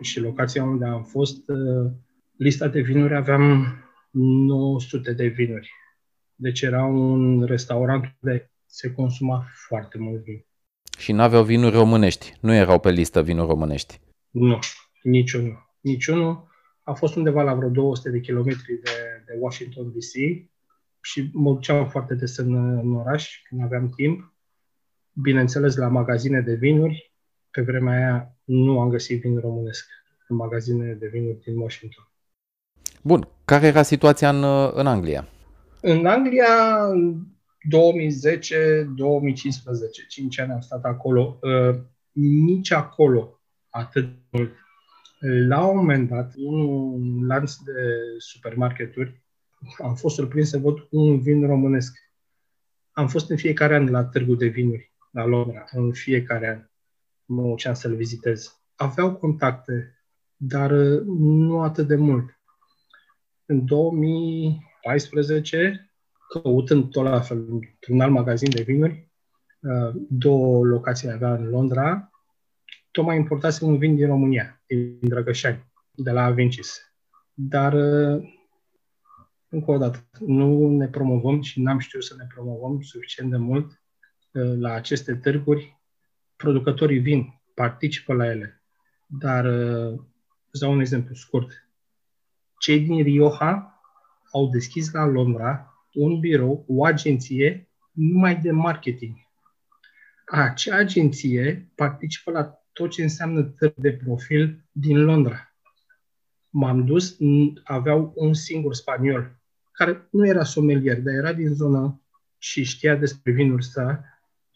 Și 0.00 0.20
locația 0.20 0.64
unde 0.64 0.84
am 0.84 1.02
fost, 1.02 1.44
lista 2.36 2.68
de 2.68 2.80
vinuri 2.80 3.14
aveam 3.14 3.66
900 4.18 5.12
de 5.12 5.26
vinuri. 5.26 5.70
Deci 6.34 6.60
era 6.60 6.84
un 6.84 7.44
restaurant 7.44 8.16
unde 8.20 8.50
se 8.66 8.92
consuma 8.92 9.46
foarte 9.68 9.98
mult 9.98 10.22
vin. 10.22 10.46
Și 10.98 11.12
nu 11.12 11.22
aveau 11.22 11.44
vinuri 11.44 11.74
românești? 11.76 12.32
Nu 12.40 12.54
erau 12.54 12.80
pe 12.80 12.90
listă 12.90 13.22
vinuri 13.22 13.48
românești? 13.48 14.00
Nu, 14.30 14.58
niciunul. 15.02 15.74
Niciunul. 15.80 16.48
A 16.82 16.92
fost 16.92 17.16
undeva 17.16 17.42
la 17.42 17.54
vreo 17.54 17.68
200 17.68 18.10
de 18.10 18.20
kilometri 18.20 18.80
de, 18.84 19.22
de 19.26 19.38
Washington 19.40 19.90
DC 19.90 20.12
și 21.00 21.30
mă 21.32 21.52
duceam 21.52 21.88
foarte 21.88 22.14
des 22.14 22.36
în, 22.36 22.54
în 22.78 22.94
oraș 22.94 23.42
când 23.48 23.62
aveam 23.62 23.88
timp. 23.88 24.34
Bineînțeles, 25.12 25.76
la 25.76 25.88
magazine 25.88 26.40
de 26.40 26.54
vinuri. 26.54 27.12
Pe 27.50 27.62
vremea 27.62 27.96
aia 27.96 28.36
nu 28.44 28.80
am 28.80 28.88
găsit 28.88 29.20
vin 29.20 29.38
românesc 29.38 29.86
în 30.28 30.36
magazine 30.36 30.92
de 30.92 31.06
vinuri 31.06 31.40
din 31.40 31.56
Washington. 31.56 32.10
Bun. 33.06 33.28
Care 33.44 33.66
era 33.66 33.82
situația 33.82 34.28
în, 34.28 34.44
în 34.74 34.86
Anglia? 34.86 35.28
În 35.80 36.06
Anglia, 36.06 36.46
2010-2015, 37.76 37.78
5 40.08 40.38
ani 40.38 40.52
am 40.52 40.60
stat 40.60 40.84
acolo. 40.84 41.38
Uh, 41.42 41.74
nici 42.46 42.72
acolo 42.72 43.40
atât 43.68 44.08
mult. 44.30 44.52
La 45.48 45.66
un 45.66 45.76
moment 45.76 46.08
dat, 46.08 46.32
un 46.36 47.26
lanț 47.26 47.54
de 47.54 47.72
supermarketuri, 48.18 49.22
am 49.82 49.94
fost 49.94 50.14
surprins 50.14 50.48
să 50.48 50.58
văd 50.58 50.86
un 50.90 51.20
vin 51.20 51.46
românesc. 51.46 51.98
Am 52.90 53.08
fost 53.08 53.30
în 53.30 53.36
fiecare 53.36 53.74
an 53.74 53.90
la 53.90 54.04
târgu 54.04 54.34
de 54.34 54.46
vinuri, 54.46 54.92
la 55.10 55.24
Londra, 55.24 55.64
în 55.70 55.92
fiecare 55.92 56.48
an. 56.48 56.64
Mă 57.24 57.48
duceam 57.48 57.74
să-l 57.74 57.94
vizitez. 57.94 58.60
Aveau 58.74 59.14
contacte, 59.14 60.04
dar 60.36 60.70
uh, 60.70 61.02
nu 61.06 61.60
atât 61.60 61.86
de 61.86 61.96
mult. 61.96 62.35
În 63.48 63.64
2014, 63.64 65.90
căutând 66.28 66.90
tot 66.90 67.04
la 67.04 67.20
fel 67.20 67.46
într-un 67.48 68.00
alt 68.00 68.12
magazin 68.12 68.50
de 68.50 68.62
vinuri, 68.62 69.10
uh, 69.60 69.94
două 70.08 70.64
locații 70.64 71.10
avea 71.10 71.34
în 71.34 71.48
Londra, 71.48 72.10
tocmai 72.90 73.16
importase 73.16 73.64
un 73.64 73.78
vin 73.78 73.96
din 73.96 74.06
România, 74.06 74.62
din 74.66 74.98
Drăgășani, 75.00 75.72
de 75.90 76.10
la 76.10 76.24
Avencis. 76.24 76.94
Dar, 77.32 77.72
uh, 77.72 78.22
încă 79.48 79.70
o 79.70 79.78
dată, 79.78 80.08
nu 80.18 80.70
ne 80.70 80.88
promovăm 80.88 81.42
și 81.42 81.60
n-am 81.60 81.78
știut 81.78 82.04
să 82.04 82.14
ne 82.18 82.26
promovăm 82.34 82.80
suficient 82.80 83.30
de 83.30 83.36
mult 83.36 83.82
uh, 84.32 84.54
la 84.58 84.72
aceste 84.72 85.14
târguri. 85.14 85.80
Producătorii 86.36 86.98
vin, 86.98 87.40
participă 87.54 88.14
la 88.14 88.26
ele, 88.26 88.62
dar 89.06 89.44
îți 90.50 90.60
dau 90.60 90.72
un 90.72 90.80
exemplu 90.80 91.14
scurt 91.14 91.65
cei 92.58 92.80
din 92.80 93.02
Rioja 93.02 93.80
au 94.32 94.48
deschis 94.48 94.92
la 94.92 95.06
Londra 95.06 95.76
un 95.92 96.20
birou, 96.20 96.64
o 96.68 96.84
agenție 96.84 97.68
numai 97.92 98.36
de 98.36 98.50
marketing. 98.50 99.16
Acea 100.26 100.76
agenție 100.76 101.72
participă 101.74 102.30
la 102.30 102.60
tot 102.72 102.90
ce 102.90 103.02
înseamnă 103.02 103.42
tări 103.42 103.74
de 103.76 103.92
profil 103.92 104.64
din 104.72 105.04
Londra. 105.04 105.54
M-am 106.50 106.84
dus, 106.84 107.16
aveau 107.64 108.12
un 108.16 108.34
singur 108.34 108.74
spaniol, 108.74 109.40
care 109.72 110.08
nu 110.10 110.26
era 110.26 110.44
somelier, 110.44 111.00
dar 111.00 111.14
era 111.14 111.32
din 111.32 111.54
zonă 111.54 112.02
și 112.38 112.62
știa 112.62 112.96
despre 112.96 113.32
vinuri 113.32 113.64
să. 113.64 114.00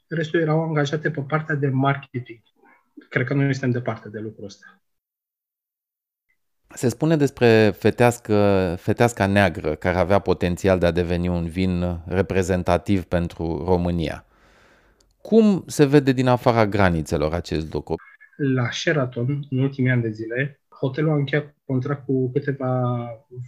Restul 0.09 0.41
erau 0.41 0.63
angajate 0.63 1.11
pe 1.11 1.21
partea 1.21 1.55
de 1.55 1.69
marketing. 1.69 2.41
Cred 3.09 3.27
că 3.27 3.35
noi 3.35 3.53
suntem 3.53 3.71
departe 3.71 4.09
de 4.09 4.19
lucrul 4.19 4.45
ăsta. 4.45 4.83
Se 6.75 6.89
spune 6.89 7.17
despre 7.17 7.73
fetească, 7.79 8.75
feteasca 8.79 9.27
neagră 9.27 9.75
care 9.75 9.97
avea 9.97 10.19
potențial 10.19 10.79
de 10.79 10.87
a 10.87 10.91
deveni 10.91 11.29
un 11.29 11.47
vin 11.47 12.01
reprezentativ 12.07 13.05
pentru 13.05 13.65
România. 13.67 14.25
Cum 15.21 15.65
se 15.67 15.85
vede 15.85 16.13
din 16.13 16.27
afara 16.27 16.67
granițelor 16.67 17.33
acest 17.33 17.73
lucru? 17.73 17.95
La 18.37 18.71
Sheraton, 18.71 19.47
în 19.51 19.59
ultimii 19.59 19.91
ani 19.91 20.03
de 20.03 20.11
zile, 20.11 20.61
hotelul 20.69 21.11
a 21.11 21.15
încheiat 21.15 21.55
contract 21.65 22.05
cu 22.05 22.31
câteva 22.31 22.97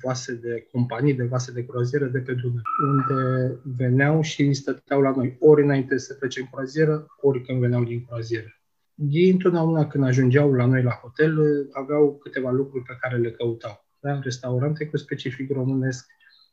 vase 0.02 0.34
de 0.34 0.66
companii, 0.72 1.14
de 1.14 1.24
vase 1.24 1.52
de 1.52 1.64
croazieră 1.64 2.04
de 2.04 2.18
pe 2.18 2.32
Dunăre, 2.32 2.62
unde 2.86 3.52
veneau 3.76 4.22
și 4.22 4.52
stăteau 4.52 5.00
la 5.00 5.12
noi, 5.16 5.36
ori 5.40 5.62
înainte 5.62 5.98
să 5.98 6.14
plece 6.14 6.40
în 6.40 6.46
croazieră, 6.52 7.06
ori 7.20 7.42
când 7.42 7.60
veneau 7.60 7.84
din 7.84 8.04
croazieră 8.04 8.61
ei 9.08 9.30
întotdeauna 9.30 9.86
când 9.86 10.04
ajungeau 10.04 10.52
la 10.52 10.66
noi 10.66 10.82
la 10.82 10.90
hotel 10.90 11.38
aveau 11.72 12.18
câteva 12.18 12.50
lucruri 12.50 12.84
pe 12.84 12.96
care 13.00 13.16
le 13.16 13.30
căutau. 13.30 13.86
Da? 14.00 14.18
Restaurante 14.20 14.86
cu 14.86 14.96
specific 14.96 15.50
românesc, 15.50 16.06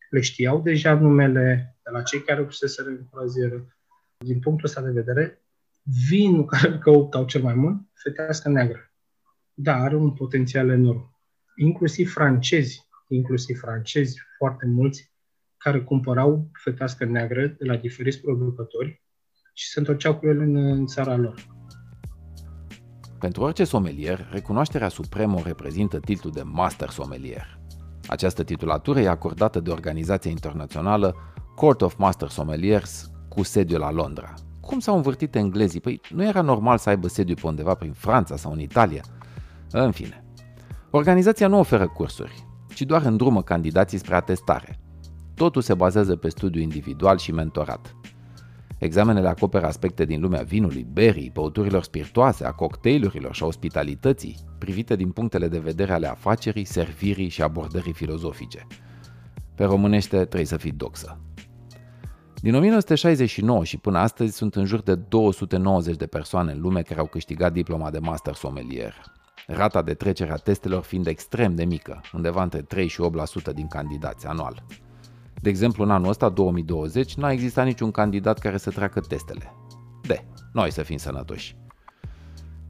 le 0.09 0.21
știau 0.21 0.61
deja 0.61 0.93
numele 0.93 1.75
de 1.83 1.89
la 1.91 2.01
cei 2.01 2.21
care 2.21 2.43
fuseseră 2.43 2.87
în 2.87 3.07
croazieră, 3.11 3.77
din 4.17 4.39
punctul 4.39 4.65
ăsta 4.65 4.81
de 4.81 4.91
vedere, 4.91 5.41
vinul 6.09 6.45
care 6.45 6.67
îl 6.67 6.77
căutau 6.77 7.25
cel 7.25 7.41
mai 7.41 7.53
mult, 7.53 7.79
fetească 7.93 8.49
neagră. 8.49 8.93
Da, 9.53 9.75
are 9.75 9.95
un 9.95 10.13
potențial 10.13 10.69
enorm. 10.69 11.17
Inclusiv 11.55 12.11
francezi, 12.11 12.87
inclusiv 13.07 13.59
francezi, 13.59 14.21
foarte 14.37 14.65
mulți, 14.65 15.13
care 15.57 15.81
cumpărau 15.81 16.49
fetească 16.53 17.05
neagră 17.05 17.47
de 17.47 17.65
la 17.65 17.75
diferiți 17.75 18.21
producători 18.21 19.03
și 19.53 19.67
se 19.67 19.79
întorceau 19.79 20.17
cu 20.17 20.27
ele 20.27 20.43
în, 20.43 20.55
în 20.55 20.85
țara 20.85 21.15
lor. 21.15 21.58
Pentru 23.19 23.43
orice 23.43 23.63
somelier, 23.63 24.27
recunoașterea 24.31 24.89
supremă 24.89 25.35
o 25.37 25.41
reprezintă 25.43 25.99
titlul 25.99 26.33
de 26.33 26.41
Master 26.41 26.89
Sommelier. 26.89 27.59
Această 28.07 28.43
titulatură 28.43 28.99
e 28.99 29.07
acordată 29.07 29.59
de 29.59 29.69
organizația 29.69 30.31
internațională 30.31 31.15
Court 31.55 31.81
of 31.81 31.95
Master 31.97 32.29
Sommeliers 32.29 33.11
cu 33.27 33.43
sediu 33.43 33.77
la 33.77 33.91
Londra. 33.91 34.33
Cum 34.61 34.79
s-au 34.79 34.95
învârtit 34.95 35.35
englezii? 35.35 35.79
Păi 35.79 36.01
nu 36.09 36.23
era 36.23 36.41
normal 36.41 36.77
să 36.77 36.89
aibă 36.89 37.07
sediu 37.07 37.35
pe 37.35 37.47
undeva 37.47 37.73
prin 37.73 37.91
Franța 37.91 38.35
sau 38.35 38.51
în 38.51 38.59
Italia? 38.59 39.03
În 39.71 39.91
fine. 39.91 40.23
Organizația 40.89 41.47
nu 41.47 41.59
oferă 41.59 41.87
cursuri, 41.87 42.45
ci 42.73 42.81
doar 42.81 43.01
îndrumă 43.01 43.43
candidații 43.43 43.97
spre 43.97 44.15
atestare. 44.15 44.79
Totul 45.35 45.61
se 45.61 45.73
bazează 45.73 46.15
pe 46.15 46.29
studiu 46.29 46.61
individual 46.61 47.17
și 47.17 47.31
mentorat. 47.31 47.95
Examenele 48.79 49.27
acoperă 49.27 49.65
aspecte 49.65 50.05
din 50.05 50.21
lumea 50.21 50.41
vinului, 50.41 50.87
berii, 50.91 51.31
băuturilor 51.33 51.83
spiritoase, 51.83 52.45
a 52.45 52.51
cocktailurilor 52.51 53.35
și 53.35 53.43
a 53.43 53.45
ospitalității, 53.45 54.37
privite 54.57 54.95
din 54.95 55.11
punctele 55.11 55.47
de 55.47 55.59
vedere 55.59 55.93
ale 55.93 56.07
afacerii, 56.07 56.65
servirii 56.65 57.29
și 57.29 57.41
abordării 57.41 57.93
filozofice. 57.93 58.67
Pe 59.55 59.63
românește 59.63 60.17
trebuie 60.17 60.45
să 60.45 60.57
fii 60.57 60.71
doxă. 60.71 61.19
Din 62.41 62.55
1969 62.55 63.63
și 63.63 63.77
până 63.77 63.97
astăzi 63.97 64.35
sunt 64.35 64.55
în 64.55 64.65
jur 64.65 64.81
de 64.81 64.95
290 64.95 65.95
de 65.95 66.05
persoane 66.05 66.51
în 66.51 66.59
lume 66.61 66.81
care 66.81 66.99
au 66.99 67.05
câștigat 67.05 67.53
diploma 67.53 67.89
de 67.89 67.99
master 67.99 68.33
sommelier. 68.33 68.93
Rata 69.47 69.81
de 69.81 69.93
trecere 69.93 70.31
a 70.31 70.35
testelor 70.35 70.83
fiind 70.83 71.07
extrem 71.07 71.55
de 71.55 71.65
mică, 71.65 72.01
undeva 72.13 72.43
între 72.43 72.61
3 72.61 72.87
și 72.87 73.01
8% 73.51 73.53
din 73.53 73.67
candidați 73.67 74.27
anual. 74.27 74.63
De 75.41 75.49
exemplu, 75.49 75.83
în 75.83 75.91
anul 75.91 76.09
ăsta, 76.09 76.29
2020, 76.29 77.15
n-a 77.15 77.31
existat 77.31 77.65
niciun 77.65 77.91
candidat 77.91 78.39
care 78.39 78.57
să 78.57 78.69
treacă 78.69 78.99
testele. 78.99 79.53
De, 80.01 80.25
noi 80.53 80.71
să 80.71 80.83
fim 80.83 80.97
sănătoși. 80.97 81.57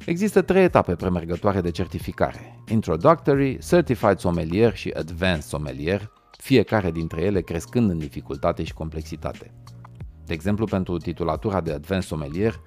Există 0.05 0.41
trei 0.41 0.63
etape 0.63 0.95
premergătoare 0.95 1.61
de 1.61 1.71
certificare. 1.71 2.63
Introductory, 2.67 3.57
Certified 3.57 4.17
Sommelier 4.17 4.75
și 4.75 4.89
Advanced 4.89 5.43
Sommelier, 5.43 6.11
fiecare 6.38 6.91
dintre 6.91 7.21
ele 7.21 7.41
crescând 7.41 7.89
în 7.89 7.97
dificultate 7.97 8.63
și 8.63 8.73
complexitate. 8.73 9.53
De 10.25 10.33
exemplu, 10.33 10.65
pentru 10.65 10.97
titulatura 10.97 11.61
de 11.61 11.71
Advanced 11.71 12.09
Sommelier, 12.09 12.61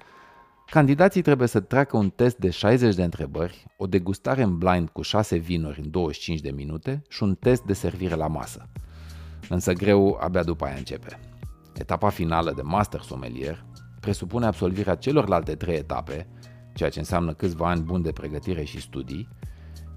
candidații 0.65 1.21
trebuie 1.21 1.47
să 1.47 1.59
treacă 1.59 1.97
un 1.97 2.09
test 2.09 2.37
de 2.37 2.49
60 2.49 2.95
de 2.95 3.03
întrebări, 3.03 3.65
o 3.77 3.87
degustare 3.87 4.41
în 4.41 4.57
blind 4.57 4.89
cu 4.89 5.01
6 5.01 5.35
vinuri 5.35 5.79
în 5.79 5.91
25 5.91 6.39
de 6.39 6.51
minute 6.51 7.01
și 7.09 7.23
un 7.23 7.35
test 7.35 7.63
de 7.63 7.73
servire 7.73 8.15
la 8.15 8.27
masă. 8.27 8.69
Însă 9.49 9.73
greu 9.73 10.17
abia 10.21 10.43
după 10.43 10.65
aia 10.65 10.75
începe. 10.75 11.19
Etapa 11.73 12.09
finală 12.09 12.53
de 12.55 12.61
Master 12.61 13.01
Sommelier 13.01 13.65
presupune 13.99 14.45
absolvirea 14.45 14.95
celorlalte 14.95 15.55
trei 15.55 15.75
etape, 15.75 16.27
ceea 16.73 16.89
ce 16.89 16.99
înseamnă 16.99 17.33
câțiva 17.33 17.69
ani 17.69 17.81
buni 17.81 18.03
de 18.03 18.11
pregătire 18.11 18.63
și 18.63 18.81
studii, 18.81 19.27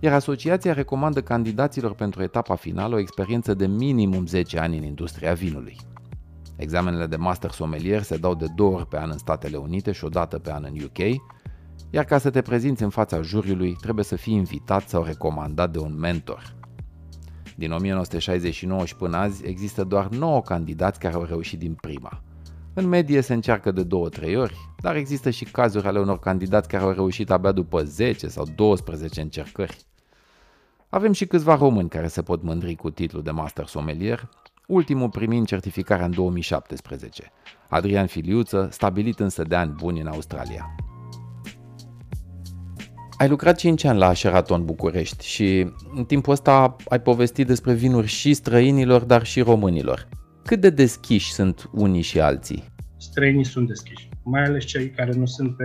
iar 0.00 0.12
asociația 0.12 0.73
recomandă 0.73 1.23
candidaților 1.23 1.95
pentru 1.95 2.23
etapa 2.23 2.55
finală 2.55 2.95
o 2.95 2.99
experiență 2.99 3.55
de 3.55 3.67
minimum 3.67 4.26
10 4.26 4.59
ani 4.59 4.76
în 4.76 4.85
industria 4.85 5.33
vinului. 5.33 5.76
Examenele 6.57 7.07
de 7.07 7.17
master 7.17 7.50
sommelier 7.50 8.03
se 8.03 8.17
dau 8.17 8.35
de 8.35 8.47
două 8.55 8.75
ori 8.75 8.87
pe 8.87 8.99
an 8.99 9.11
în 9.11 9.19
Statele 9.19 9.57
Unite 9.57 9.93
și 9.93 10.04
o 10.04 10.09
dată 10.09 10.39
pe 10.39 10.52
an 10.52 10.67
în 10.69 10.82
UK, 10.85 11.21
iar 11.91 12.04
ca 12.04 12.19
să 12.19 12.30
te 12.30 12.43
prezinți 12.43 12.82
în 12.82 12.91
fața 12.91 13.23
juriului 13.23 13.76
trebuie 13.80 14.04
să 14.04 14.17
fii 14.17 14.35
invitat 14.35 14.89
sau 14.89 15.02
recomandat 15.02 15.71
de 15.71 15.78
un 15.78 15.99
mentor. 15.99 16.55
Din 17.58 17.73
1969 17.73 18.84
și 18.84 18.97
până 18.97 19.16
azi 19.16 19.47
există 19.47 19.84
doar 19.84 20.08
9 20.08 20.40
candidați 20.42 20.99
care 20.99 21.14
au 21.14 21.23
reușit 21.23 21.58
din 21.58 21.75
prima. 21.75 22.23
În 22.75 22.86
medie 22.86 23.21
se 23.21 23.34
încearcă 23.34 23.71
de 23.71 23.86
2-3 24.30 24.36
ori, 24.36 24.54
dar 24.80 24.97
există 24.97 25.30
și 25.30 25.45
cazuri 25.45 25.86
ale 25.86 25.99
unor 25.99 26.19
candidați 26.19 26.69
care 26.69 26.82
au 26.82 26.90
reușit 26.90 27.30
abia 27.30 27.52
după 27.52 27.82
10 27.82 28.28
sau 28.28 28.47
12 28.54 29.21
încercări. 29.21 29.76
Avem 30.88 31.12
și 31.12 31.26
câțiva 31.26 31.54
români 31.54 31.88
care 31.88 32.06
se 32.06 32.23
pot 32.23 32.42
mândri 32.42 32.75
cu 32.75 32.90
titlul 32.90 33.23
de 33.23 33.30
Master 33.30 33.66
Sommelier, 33.66 34.28
ultimul 34.66 35.08
primind 35.08 35.47
certificarea 35.47 36.04
în 36.04 36.14
2017. 36.14 37.32
Adrian 37.69 38.06
Filiuță, 38.06 38.69
stabilit 38.71 39.21
însă 39.21 39.42
de 39.42 39.54
ani 39.54 39.75
buni 39.78 40.00
în 40.00 40.06
Australia. 40.06 40.75
Ai 43.19 43.29
lucrat 43.29 43.57
5 43.57 43.85
ani 43.85 43.99
la 43.99 44.15
Sheraton 44.15 44.65
București 44.65 45.26
și 45.26 45.73
în 45.95 46.05
timpul 46.05 46.33
ăsta 46.33 46.76
ai 46.89 47.00
povestit 47.00 47.47
despre 47.47 47.75
vinuri 47.75 48.07
și 48.07 48.35
străinilor, 48.35 49.02
dar 49.02 49.25
și 49.25 49.41
românilor. 49.41 50.09
Cât 50.45 50.61
de 50.61 50.71
deschiși 50.71 51.33
sunt 51.33 51.71
unii 51.73 52.02
și 52.02 52.21
alții? 52.21 52.65
Străinii 52.97 53.45
sunt 53.45 53.69
deschiși, 53.69 54.09
mai 54.25 54.45
ales 54.45 54.65
cei 54.65 54.91
care 54.91 55.13
nu 55.13 55.26
sunt 55.26 55.57
pe, 55.57 55.65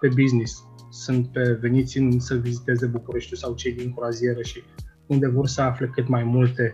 pe 0.00 0.08
business, 0.08 0.62
sunt 0.90 1.32
pe 1.32 1.58
veniți 1.60 1.98
în 1.98 2.20
să 2.20 2.34
viziteze 2.34 2.86
București 2.86 3.36
sau 3.36 3.54
cei 3.54 3.72
din 3.72 3.94
croazieră 3.94 4.42
și 4.42 4.62
unde 5.06 5.28
vor 5.28 5.46
să 5.46 5.62
afle 5.62 5.86
cât 5.86 6.08
mai 6.08 6.22
multe, 6.22 6.72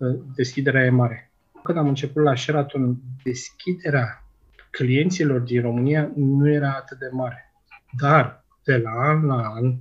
ă, 0.00 0.16
deschiderea 0.34 0.84
e 0.84 0.90
mare. 0.90 1.32
Când 1.62 1.78
am 1.78 1.88
început 1.88 2.22
la 2.22 2.34
Sheraton, 2.34 2.96
deschiderea 3.22 4.24
clienților 4.70 5.40
din 5.40 5.60
România 5.60 6.12
nu 6.16 6.50
era 6.50 6.70
atât 6.70 6.98
de 6.98 7.08
mare. 7.12 7.52
Dar 8.00 8.45
de 8.66 8.76
la 8.76 8.90
an 8.90 9.26
la 9.26 9.52
an 9.54 9.76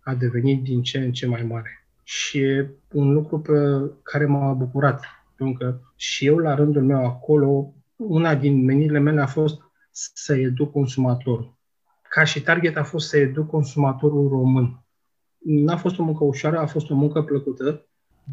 a 0.00 0.14
devenit 0.14 0.62
din 0.62 0.82
ce 0.82 0.98
în 0.98 1.12
ce 1.12 1.26
mai 1.26 1.42
mare. 1.42 1.86
Și 2.02 2.38
e 2.38 2.70
un 2.92 3.12
lucru 3.12 3.40
pe 3.40 3.52
care 4.02 4.26
m-a 4.26 4.52
bucurat. 4.52 5.04
Pentru 5.36 5.58
că 5.58 5.80
și 5.96 6.26
eu, 6.26 6.36
la 6.36 6.54
rândul 6.54 6.82
meu, 6.82 7.06
acolo, 7.06 7.74
una 7.96 8.34
din 8.34 8.64
meniile 8.64 8.98
mele 8.98 9.20
a 9.20 9.26
fost 9.26 9.60
să 10.12 10.36
educ 10.36 10.72
consumatorul. 10.72 11.58
Ca 12.08 12.24
și 12.24 12.42
target 12.42 12.76
a 12.76 12.82
fost 12.82 13.08
să 13.08 13.16
educ 13.16 13.46
consumatorul 13.46 14.28
român. 14.28 14.84
N-a 15.38 15.76
fost 15.76 15.98
o 15.98 16.02
muncă 16.02 16.24
ușoară, 16.24 16.58
a 16.58 16.66
fost 16.66 16.90
o 16.90 16.94
muncă 16.94 17.22
plăcută, 17.22 17.86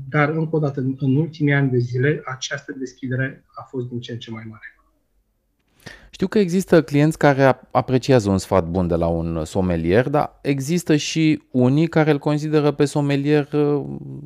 dar, 0.10 0.30
încă 0.30 0.56
o 0.56 0.60
dată, 0.60 0.80
în 0.80 1.16
ultimii 1.16 1.54
ani 1.54 1.70
de 1.70 1.78
zile, 1.78 2.22
această 2.26 2.72
deschidere 2.72 3.46
a 3.56 3.62
fost 3.62 3.88
din 3.88 4.00
ce 4.00 4.12
în 4.12 4.20
ce 4.20 4.32
mai 4.32 4.44
mare. 4.50 4.77
Știu 6.18 6.30
că 6.30 6.40
există 6.40 6.84
clienți 6.84 7.18
care 7.18 7.60
apreciază 7.72 8.30
un 8.30 8.38
sfat 8.38 8.68
bun 8.68 8.88
de 8.88 8.96
la 8.96 9.08
un 9.08 9.46
somelier, 9.46 10.10
dar 10.10 10.40
există 10.42 10.96
și 10.96 11.44
unii 11.52 11.88
care 11.88 12.12
îl 12.12 12.20
consideră 12.20 12.72
pe 12.72 12.86
somelier, 12.86 13.48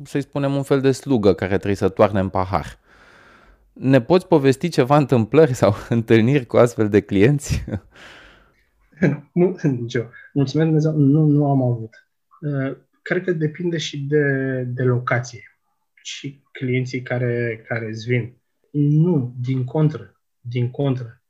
să-i 0.04 0.20
spunem, 0.20 0.54
un 0.54 0.62
fel 0.62 0.80
de 0.80 0.92
slugă 0.92 1.32
care 1.32 1.54
trebuie 1.54 1.74
să 1.74 1.88
toarne 1.88 2.20
în 2.20 2.28
pahar. 2.28 2.78
Ne 3.72 4.00
poți 4.00 4.26
povesti 4.26 4.68
ceva 4.68 4.96
întâmplări 4.96 5.54
sau 5.54 5.74
întâlniri 5.88 6.46
cu 6.46 6.56
astfel 6.56 6.88
de 6.88 7.00
clienți? 7.00 7.64
nu, 9.32 9.56
Joe. 9.86 10.08
Mulțumesc 10.32 10.68
Dumnezeu, 10.68 10.92
nu, 10.92 11.24
nu 11.26 11.50
am 11.50 11.62
avut. 11.62 12.08
Uh, 12.40 12.76
cred 13.02 13.24
că 13.24 13.32
depinde 13.32 13.78
și 13.78 13.98
de, 13.98 14.22
de 14.62 14.82
locație 14.82 15.42
și 16.02 16.42
clienții 16.52 17.02
care, 17.02 17.64
care 17.68 17.86
îți 17.86 18.06
vin. 18.06 18.36
Nu, 18.70 19.34
din 19.40 19.64
contră, 19.64 20.20
din 20.40 20.70
contră 20.70 21.21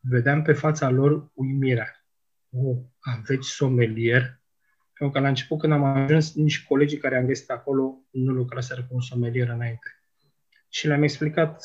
vedeam 0.00 0.42
pe 0.42 0.52
fața 0.52 0.90
lor 0.90 1.30
uimirea. 1.34 2.06
Oh, 2.50 2.76
aveți 3.00 3.48
somelier? 3.48 4.40
Pentru 4.92 5.16
că 5.16 5.22
la 5.22 5.28
început, 5.28 5.58
când 5.58 5.72
am 5.72 5.84
ajuns, 5.84 6.34
nici 6.34 6.64
colegii 6.64 6.98
care 6.98 7.16
am 7.16 7.26
găsit 7.26 7.50
acolo 7.50 8.04
nu 8.10 8.32
lucraseră 8.32 8.80
cu 8.80 8.94
un 8.94 9.00
somelier 9.00 9.48
înainte. 9.48 10.00
Și 10.68 10.86
le-am 10.86 11.02
explicat 11.02 11.64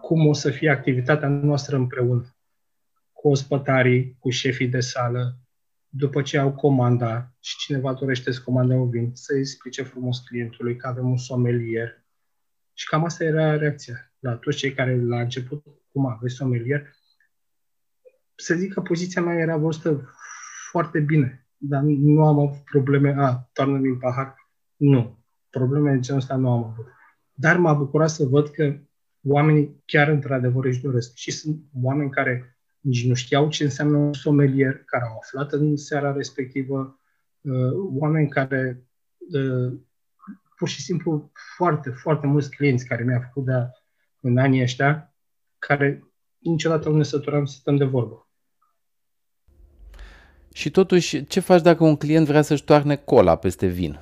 cum 0.00 0.26
o 0.26 0.32
să 0.32 0.50
fie 0.50 0.70
activitatea 0.70 1.28
noastră 1.28 1.76
împreună. 1.76 2.36
Cu 3.12 3.28
ospătarii, 3.28 4.16
cu 4.18 4.30
șefii 4.30 4.68
de 4.68 4.80
sală, 4.80 5.38
după 5.88 6.22
ce 6.22 6.38
au 6.38 6.52
comanda 6.52 7.32
și 7.40 7.56
cineva 7.56 7.92
dorește 7.92 8.30
să 8.30 8.42
comande 8.42 8.74
un 8.74 8.90
vin, 8.90 9.10
să 9.14 9.36
explice 9.36 9.82
frumos 9.82 10.18
clientului 10.18 10.76
că 10.76 10.86
avem 10.86 11.10
un 11.10 11.16
somelier. 11.16 12.04
Și 12.72 12.86
cam 12.88 13.04
asta 13.04 13.24
era 13.24 13.56
reacția 13.56 14.12
la 14.18 14.36
toți 14.36 14.56
cei 14.56 14.72
care 14.72 15.04
la 15.04 15.20
început 15.20 15.64
cum 15.98 16.06
aveți 16.06 16.34
somelier, 16.34 16.94
să 18.34 18.54
zic 18.54 18.72
că 18.72 18.80
poziția 18.80 19.22
mea 19.22 19.34
era 19.34 19.56
văzută 19.56 20.10
foarte 20.70 21.00
bine, 21.00 21.46
dar 21.56 21.82
nu 21.82 22.26
am 22.26 22.38
avut 22.38 22.64
probleme, 22.64 23.14
a, 23.18 23.48
toarnă 23.52 23.78
din 23.78 23.98
pahar, 23.98 24.34
nu. 24.76 25.18
Probleme 25.50 25.92
de 25.92 26.00
genul 26.00 26.20
ăsta 26.20 26.36
nu 26.36 26.50
am 26.50 26.64
avut. 26.64 26.86
Dar 27.32 27.56
m-a 27.56 27.72
bucurat 27.72 28.10
să 28.10 28.24
văd 28.24 28.48
că 28.48 28.78
oamenii 29.22 29.82
chiar 29.84 30.08
într-adevăr 30.08 30.64
își 30.64 30.82
doresc. 30.82 31.14
Și 31.14 31.30
sunt 31.30 31.60
oameni 31.82 32.10
care 32.10 32.58
nici 32.80 33.06
nu 33.06 33.14
știau 33.14 33.48
ce 33.48 33.64
înseamnă 33.64 33.96
un 33.96 34.12
somelier, 34.12 34.84
care 34.84 35.04
au 35.04 35.16
aflat 35.16 35.52
în 35.52 35.76
seara 35.76 36.12
respectivă, 36.12 37.00
uh, 37.40 37.72
oameni 37.74 38.28
care 38.28 38.82
uh, 39.18 39.78
pur 40.56 40.68
și 40.68 40.82
simplu 40.82 41.30
foarte, 41.56 41.90
foarte 41.90 42.26
mulți 42.26 42.50
clienți 42.50 42.86
care 42.86 43.04
mi-au 43.04 43.20
făcut 43.20 43.44
de 43.44 43.52
în 44.20 44.38
anii 44.38 44.62
ăștia, 44.62 45.07
care 45.58 46.02
niciodată 46.38 46.88
nu 46.88 46.96
ne 46.96 47.02
săturăm 47.02 47.44
să 47.44 47.56
stăm 47.58 47.76
de 47.76 47.84
vorbă. 47.84 48.28
Și 50.52 50.70
totuși, 50.70 51.26
ce 51.26 51.40
faci 51.40 51.62
dacă 51.62 51.84
un 51.84 51.96
client 51.96 52.26
vrea 52.26 52.42
să-și 52.42 52.64
toarne 52.64 52.96
cola 52.96 53.36
peste 53.36 53.66
vin? 53.66 54.00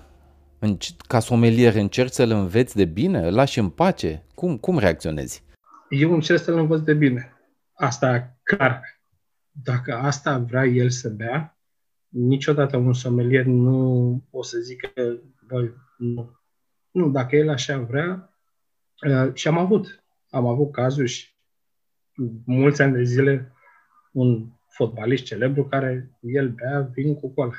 Ca 1.09 1.19
somelier 1.19 1.75
încerci 1.75 2.12
să-l 2.12 2.31
înveți 2.31 2.77
de 2.77 2.85
bine? 2.85 3.27
Îl 3.27 3.35
lași 3.35 3.59
în 3.59 3.69
pace? 3.69 4.27
Cum, 4.35 4.57
cum 4.57 4.79
reacționezi? 4.79 5.45
Eu 5.88 6.12
încerc 6.12 6.40
să-l 6.40 6.59
învăț 6.59 6.81
de 6.81 6.95
bine. 6.95 7.33
Asta 7.73 8.38
clar. 8.42 8.83
Dacă 9.51 9.95
asta 9.95 10.38
vrea 10.38 10.64
el 10.64 10.90
să 10.90 11.09
bea, 11.09 11.59
niciodată 12.09 12.77
un 12.77 12.92
somelier 12.92 13.45
nu 13.45 14.23
o 14.31 14.42
să 14.42 14.59
zică, 14.59 14.90
băi, 15.47 15.75
nu. 15.99 16.40
Nu, 16.90 17.11
dacă 17.11 17.37
el 17.37 17.49
așa 17.49 17.79
vrea, 17.79 18.38
uh, 19.09 19.35
și 19.35 19.49
am 19.49 19.59
avut, 19.59 20.05
am 20.31 20.47
avut 20.47 20.73
cazuri 20.73 21.09
și 21.09 21.36
mulți 22.44 22.83
ani 22.83 22.92
de 22.92 23.02
zile 23.02 23.52
un 24.12 24.48
fotbalist 24.68 25.24
celebru 25.24 25.64
care 25.68 26.11
el 26.20 26.48
bea 26.48 26.81
vin 26.81 27.14
cu 27.14 27.33
cola. 27.35 27.52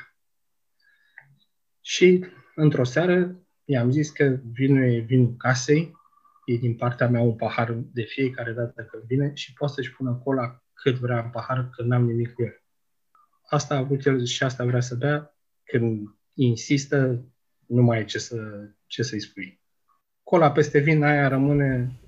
Și 1.80 2.24
într-o 2.54 2.84
seară 2.84 3.36
i-am 3.64 3.90
zis 3.90 4.10
că 4.10 4.38
vinul 4.52 4.82
e 4.82 4.98
vinul 4.98 5.34
casei, 5.36 5.96
e 6.46 6.56
din 6.56 6.74
partea 6.76 7.08
mea 7.08 7.20
un 7.20 7.36
pahar 7.36 7.72
de 7.92 8.02
fiecare 8.02 8.52
dată 8.52 8.82
când 8.82 9.02
vine 9.02 9.34
și 9.34 9.52
poate 9.52 9.72
să-și 9.74 9.92
pună 9.92 10.20
cola 10.24 10.62
cât 10.72 10.94
vrea 10.94 11.22
în 11.22 11.30
pahar, 11.30 11.70
că 11.70 11.82
n-am 11.82 12.04
nimic 12.04 12.32
cu 12.32 12.42
el. 12.42 12.62
Asta 13.48 13.74
a 13.74 13.78
avut 13.78 14.06
el 14.06 14.24
și 14.24 14.42
asta 14.42 14.64
vrea 14.64 14.80
să 14.80 14.94
bea. 14.94 15.36
Când 15.64 16.08
insistă, 16.34 17.24
nu 17.66 17.82
mai 17.82 18.00
e 18.00 18.04
ce, 18.04 18.18
să, 18.18 18.68
ce 18.86 19.02
să-i 19.02 19.20
spui. 19.20 19.60
Cola 20.22 20.52
peste 20.52 20.78
vin, 20.78 21.02
aia 21.02 21.28
rămâne 21.28 22.00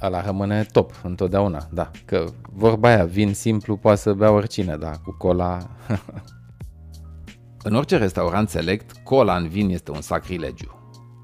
Ala 0.00 0.20
rămâne 0.20 0.66
top 0.72 1.00
întotdeauna, 1.02 1.68
da. 1.72 1.90
Că 2.04 2.24
vorba 2.52 2.88
aia, 2.88 3.04
vin 3.04 3.34
simplu 3.34 3.76
poate 3.76 3.98
să 3.98 4.12
bea 4.12 4.30
oricine, 4.30 4.76
da, 4.76 4.90
cu 4.90 5.14
cola... 5.18 5.58
în 7.68 7.74
orice 7.74 7.96
restaurant 7.96 8.48
select, 8.48 8.92
cola 9.04 9.36
în 9.36 9.48
vin 9.48 9.70
este 9.70 9.90
un 9.90 10.00
sacrilegiu. 10.00 10.76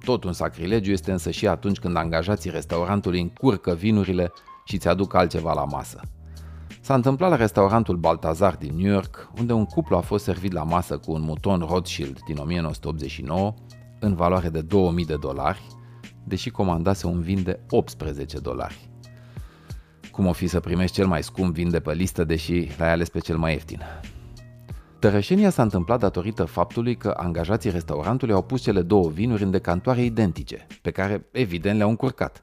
Tot 0.04 0.24
un 0.24 0.32
sacrilegiu 0.32 0.90
este 0.90 1.12
însă 1.12 1.30
și 1.30 1.46
atunci 1.46 1.78
când 1.78 1.96
angajații 1.96 2.50
restaurantului 2.50 3.20
încurcă 3.20 3.74
vinurile 3.74 4.32
și 4.64 4.78
ți 4.78 4.88
aduc 4.88 5.14
altceva 5.14 5.52
la 5.52 5.64
masă. 5.64 6.00
S-a 6.80 6.94
întâmplat 6.94 7.30
la 7.30 7.36
restaurantul 7.36 7.96
Baltazar 7.96 8.56
din 8.56 8.74
New 8.76 8.92
York, 8.92 9.30
unde 9.38 9.52
un 9.52 9.64
cuplu 9.64 9.96
a 9.96 10.00
fost 10.00 10.24
servit 10.24 10.52
la 10.52 10.62
masă 10.62 10.98
cu 10.98 11.12
un 11.12 11.22
muton 11.22 11.66
Rothschild 11.68 12.18
din 12.26 12.36
1989, 12.36 13.54
în 14.00 14.14
valoare 14.14 14.48
de 14.48 14.60
2000 14.60 15.04
de 15.04 15.16
dolari, 15.20 15.62
deși 16.28 16.50
comandase 16.50 17.06
un 17.06 17.20
vin 17.20 17.42
de 17.42 17.60
18 17.70 18.38
dolari. 18.38 18.88
Cum 20.10 20.26
o 20.26 20.32
fi 20.32 20.46
să 20.46 20.60
primești 20.60 20.94
cel 20.94 21.06
mai 21.06 21.22
scump 21.22 21.54
vin 21.54 21.70
de 21.70 21.80
pe 21.80 21.92
listă, 21.92 22.24
deși 22.24 22.68
l-ai 22.78 22.90
ales 22.90 23.08
pe 23.08 23.18
cel 23.18 23.36
mai 23.36 23.52
ieftin? 23.52 23.82
Tărășenia 24.98 25.50
s-a 25.50 25.62
întâmplat 25.62 25.98
datorită 25.98 26.44
faptului 26.44 26.96
că 26.96 27.14
angajații 27.16 27.70
restaurantului 27.70 28.34
au 28.34 28.42
pus 28.42 28.62
cele 28.62 28.82
două 28.82 29.08
vinuri 29.08 29.42
în 29.42 29.50
decantoare 29.50 30.04
identice, 30.04 30.66
pe 30.82 30.90
care 30.90 31.26
evident 31.30 31.76
le-au 31.76 31.88
încurcat. 31.88 32.42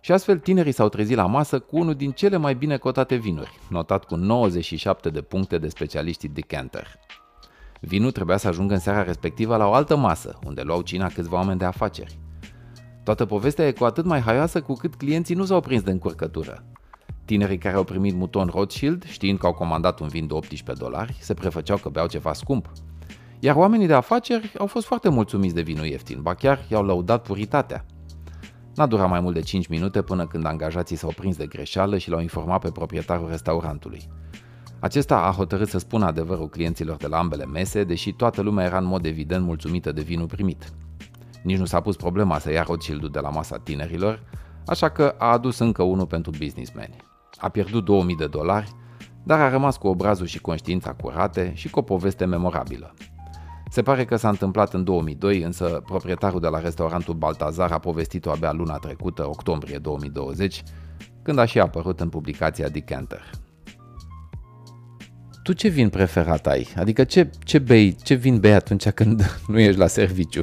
Și 0.00 0.12
astfel 0.12 0.38
tinerii 0.38 0.72
s-au 0.72 0.88
trezit 0.88 1.16
la 1.16 1.26
masă 1.26 1.58
cu 1.58 1.78
unul 1.78 1.94
din 1.94 2.10
cele 2.10 2.36
mai 2.36 2.54
bine 2.54 2.76
cotate 2.76 3.14
vinuri, 3.14 3.58
notat 3.68 4.04
cu 4.04 4.14
97 4.14 5.10
de 5.10 5.20
puncte 5.20 5.58
de 5.58 5.68
specialiștii 5.68 6.28
decanter. 6.28 6.86
Vinul 7.80 8.10
trebuia 8.10 8.36
să 8.36 8.48
ajungă 8.48 8.74
în 8.74 8.80
seara 8.80 9.02
respectivă 9.02 9.56
la 9.56 9.66
o 9.66 9.72
altă 9.72 9.96
masă, 9.96 10.38
unde 10.46 10.62
luau 10.62 10.82
cina 10.82 11.08
câțiva 11.08 11.36
oameni 11.36 11.58
de 11.58 11.64
afaceri. 11.64 12.18
Toată 13.04 13.24
povestea 13.24 13.66
e 13.66 13.72
cu 13.72 13.84
atât 13.84 14.04
mai 14.04 14.20
haioasă 14.20 14.60
cu 14.60 14.72
cât 14.72 14.94
clienții 14.94 15.34
nu 15.34 15.44
s-au 15.44 15.60
prins 15.60 15.82
de 15.82 15.90
încurcătură. 15.90 16.64
Tinerii 17.24 17.58
care 17.58 17.76
au 17.76 17.84
primit 17.84 18.14
muton 18.14 18.50
Rothschild, 18.52 19.04
știind 19.04 19.38
că 19.38 19.46
au 19.46 19.52
comandat 19.52 20.00
un 20.00 20.08
vin 20.08 20.26
de 20.26 20.34
18 20.34 20.84
dolari, 20.84 21.16
se 21.20 21.34
prefăceau 21.34 21.76
că 21.76 21.88
beau 21.88 22.06
ceva 22.06 22.32
scump. 22.32 22.72
Iar 23.38 23.56
oamenii 23.56 23.86
de 23.86 23.92
afaceri 23.92 24.52
au 24.58 24.66
fost 24.66 24.86
foarte 24.86 25.08
mulțumiți 25.08 25.54
de 25.54 25.60
vinul 25.60 25.84
ieftin, 25.84 26.22
ba 26.22 26.34
chiar 26.34 26.64
i-au 26.68 26.84
lăudat 26.84 27.22
puritatea. 27.22 27.84
N-a 28.74 28.86
durat 28.86 29.08
mai 29.08 29.20
mult 29.20 29.34
de 29.34 29.40
5 29.40 29.66
minute 29.66 30.02
până 30.02 30.26
când 30.26 30.46
angajații 30.46 30.96
s-au 30.96 31.12
prins 31.16 31.36
de 31.36 31.46
greșeală 31.46 31.98
și 31.98 32.10
l-au 32.10 32.20
informat 32.20 32.60
pe 32.60 32.70
proprietarul 32.70 33.28
restaurantului. 33.28 34.08
Acesta 34.78 35.16
a 35.16 35.32
hotărât 35.32 35.68
să 35.68 35.78
spună 35.78 36.04
adevărul 36.04 36.48
clienților 36.48 36.96
de 36.96 37.06
la 37.06 37.18
ambele 37.18 37.44
mese, 37.44 37.84
deși 37.84 38.12
toată 38.12 38.42
lumea 38.42 38.64
era 38.64 38.78
în 38.78 38.84
mod 38.84 39.04
evident 39.04 39.44
mulțumită 39.44 39.92
de 39.92 40.02
vinul 40.02 40.26
primit. 40.26 40.72
Nici 41.44 41.58
nu 41.58 41.64
s-a 41.64 41.80
pus 41.80 41.96
problema 41.96 42.38
să 42.38 42.52
ia 42.52 42.62
Rothschild 42.62 43.12
de 43.12 43.18
la 43.18 43.30
masa 43.30 43.58
tinerilor, 43.58 44.22
așa 44.66 44.88
că 44.88 45.14
a 45.18 45.32
adus 45.32 45.58
încă 45.58 45.82
unul 45.82 46.06
pentru 46.06 46.32
businessmen. 46.38 46.90
A 47.36 47.48
pierdut 47.48 47.84
2000 47.84 48.16
de 48.16 48.26
dolari, 48.26 48.72
dar 49.22 49.40
a 49.40 49.48
rămas 49.48 49.76
cu 49.76 49.86
obrazul 49.86 50.26
și 50.26 50.40
conștiința 50.40 50.92
curate 50.92 51.52
și 51.54 51.70
cu 51.70 51.78
o 51.78 51.82
poveste 51.82 52.24
memorabilă. 52.24 52.94
Se 53.70 53.82
pare 53.82 54.04
că 54.04 54.16
s-a 54.16 54.28
întâmplat 54.28 54.74
în 54.74 54.84
2002, 54.84 55.42
însă 55.42 55.82
proprietarul 55.86 56.40
de 56.40 56.48
la 56.48 56.60
restaurantul 56.60 57.14
Baltazar 57.14 57.72
a 57.72 57.78
povestit-o 57.78 58.30
abia 58.30 58.52
luna 58.52 58.76
trecută, 58.76 59.28
octombrie 59.28 59.78
2020, 59.78 60.62
când 61.22 61.38
a 61.38 61.44
și 61.44 61.58
apărut 61.58 62.00
în 62.00 62.08
publicația 62.08 62.68
Decanter. 62.68 63.30
Tu 65.42 65.52
ce 65.52 65.68
vin 65.68 65.88
preferat 65.88 66.46
ai? 66.46 66.68
Adică 66.76 67.04
ce, 67.04 67.30
ce 67.38 67.58
bei, 67.58 67.96
ce 68.02 68.14
vin 68.14 68.40
bei 68.40 68.52
atunci 68.52 68.88
când 68.88 69.22
nu 69.48 69.58
ești 69.58 69.78
la 69.78 69.86
serviciu? 69.86 70.42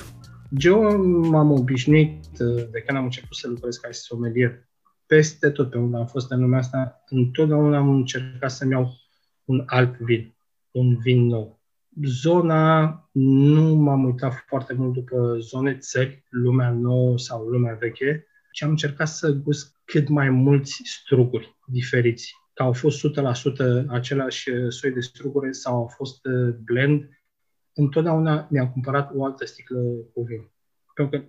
Eu 0.57 1.05
m-am 1.05 1.51
obișnuit 1.51 2.25
uh, 2.39 2.69
de 2.71 2.81
când 2.81 2.97
am 2.97 3.03
început 3.03 3.35
să 3.35 3.47
lucrez 3.47 3.77
ca 3.77 3.91
somelier 3.91 4.69
peste 5.05 5.49
tot 5.49 5.69
pe 5.69 5.77
unde 5.77 5.97
am 5.97 6.05
fost 6.05 6.31
în 6.31 6.41
lumea 6.41 6.59
asta, 6.59 7.03
întotdeauna 7.09 7.77
am 7.77 7.89
încercat 7.89 8.51
să-mi 8.51 8.71
iau 8.71 8.93
un 9.45 9.63
alt 9.65 9.97
vin, 9.99 10.35
un 10.71 10.97
vin 10.97 11.25
nou. 11.25 11.59
Zona, 12.03 13.09
nu 13.11 13.75
m-am 13.75 14.03
uitat 14.03 14.33
foarte 14.47 14.73
mult 14.73 14.93
după 14.93 15.37
zone, 15.39 15.77
țări, 15.77 16.25
lumea 16.29 16.71
nouă 16.71 17.17
sau 17.17 17.47
lumea 17.47 17.73
veche, 17.73 18.25
ci 18.51 18.63
am 18.63 18.69
încercat 18.69 19.07
să 19.07 19.31
gust 19.31 19.81
cât 19.85 20.07
mai 20.07 20.29
mulți 20.29 20.81
struguri 20.83 21.57
diferiți. 21.65 22.33
Că 22.53 22.63
au 22.63 22.73
fost 22.73 23.07
100% 23.07 23.85
același 23.87 24.49
soi 24.69 24.91
de 24.91 24.99
struguri 24.99 25.55
sau 25.55 25.75
au 25.75 25.87
fost 25.87 26.25
uh, 26.25 26.55
blend, 26.63 27.09
întotdeauna 27.73 28.47
mi-am 28.49 28.69
cumpărat 28.71 29.11
o 29.15 29.25
altă 29.25 29.45
sticlă 29.45 29.79
cu 30.13 30.21
vin. 30.21 30.51
Pentru 30.95 31.19
că 31.19 31.25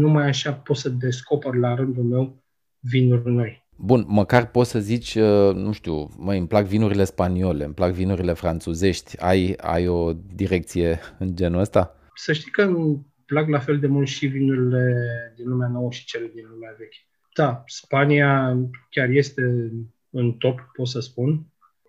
numai 0.00 0.26
așa 0.26 0.52
pot 0.52 0.76
să 0.76 0.88
descoper 0.88 1.54
la 1.54 1.74
rândul 1.74 2.04
meu 2.04 2.42
vinuri 2.78 3.30
noi. 3.30 3.68
Bun, 3.76 4.04
măcar 4.08 4.50
poți 4.50 4.70
să 4.70 4.78
zici, 4.78 5.14
uh, 5.14 5.54
nu 5.54 5.72
știu, 5.72 6.08
măi, 6.18 6.38
îmi 6.38 6.46
plac 6.46 6.64
vinurile 6.64 7.04
spaniole, 7.04 7.64
îmi 7.64 7.74
plac 7.74 7.92
vinurile 7.92 8.32
franțuzești. 8.32 9.20
Ai, 9.20 9.54
ai 9.56 9.88
o 9.88 10.12
direcție 10.12 10.98
în 11.18 11.36
genul 11.36 11.60
ăsta? 11.60 11.94
Să 12.14 12.32
știi 12.32 12.50
că 12.50 12.62
îmi 12.62 13.06
plac 13.26 13.48
la 13.48 13.58
fel 13.58 13.78
de 13.78 13.86
mult 13.86 14.08
și 14.08 14.26
vinurile 14.26 14.94
din 15.36 15.48
lumea 15.48 15.68
nouă 15.68 15.90
și 15.90 16.04
cele 16.04 16.30
din 16.34 16.44
lumea 16.50 16.74
veche. 16.78 16.96
Da, 17.34 17.62
Spania 17.66 18.58
chiar 18.90 19.08
este 19.08 19.70
în 20.10 20.32
top, 20.32 20.60
pot 20.72 20.88
să 20.88 21.00
spun. 21.00 21.46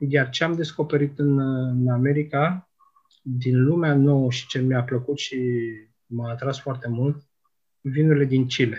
Iar 0.09 0.29
ce 0.29 0.43
am 0.43 0.53
descoperit 0.53 1.19
în, 1.19 1.39
în 1.39 1.87
America, 1.87 2.70
din 3.21 3.63
lumea 3.63 3.95
nouă 3.95 4.31
și 4.31 4.47
ce 4.47 4.59
mi-a 4.59 4.83
plăcut 4.83 5.17
și 5.17 5.37
m-a 6.05 6.29
atras 6.29 6.59
foarte 6.59 6.87
mult, 6.87 7.23
vinurile 7.81 8.25
din 8.25 8.45
Chile. 8.45 8.77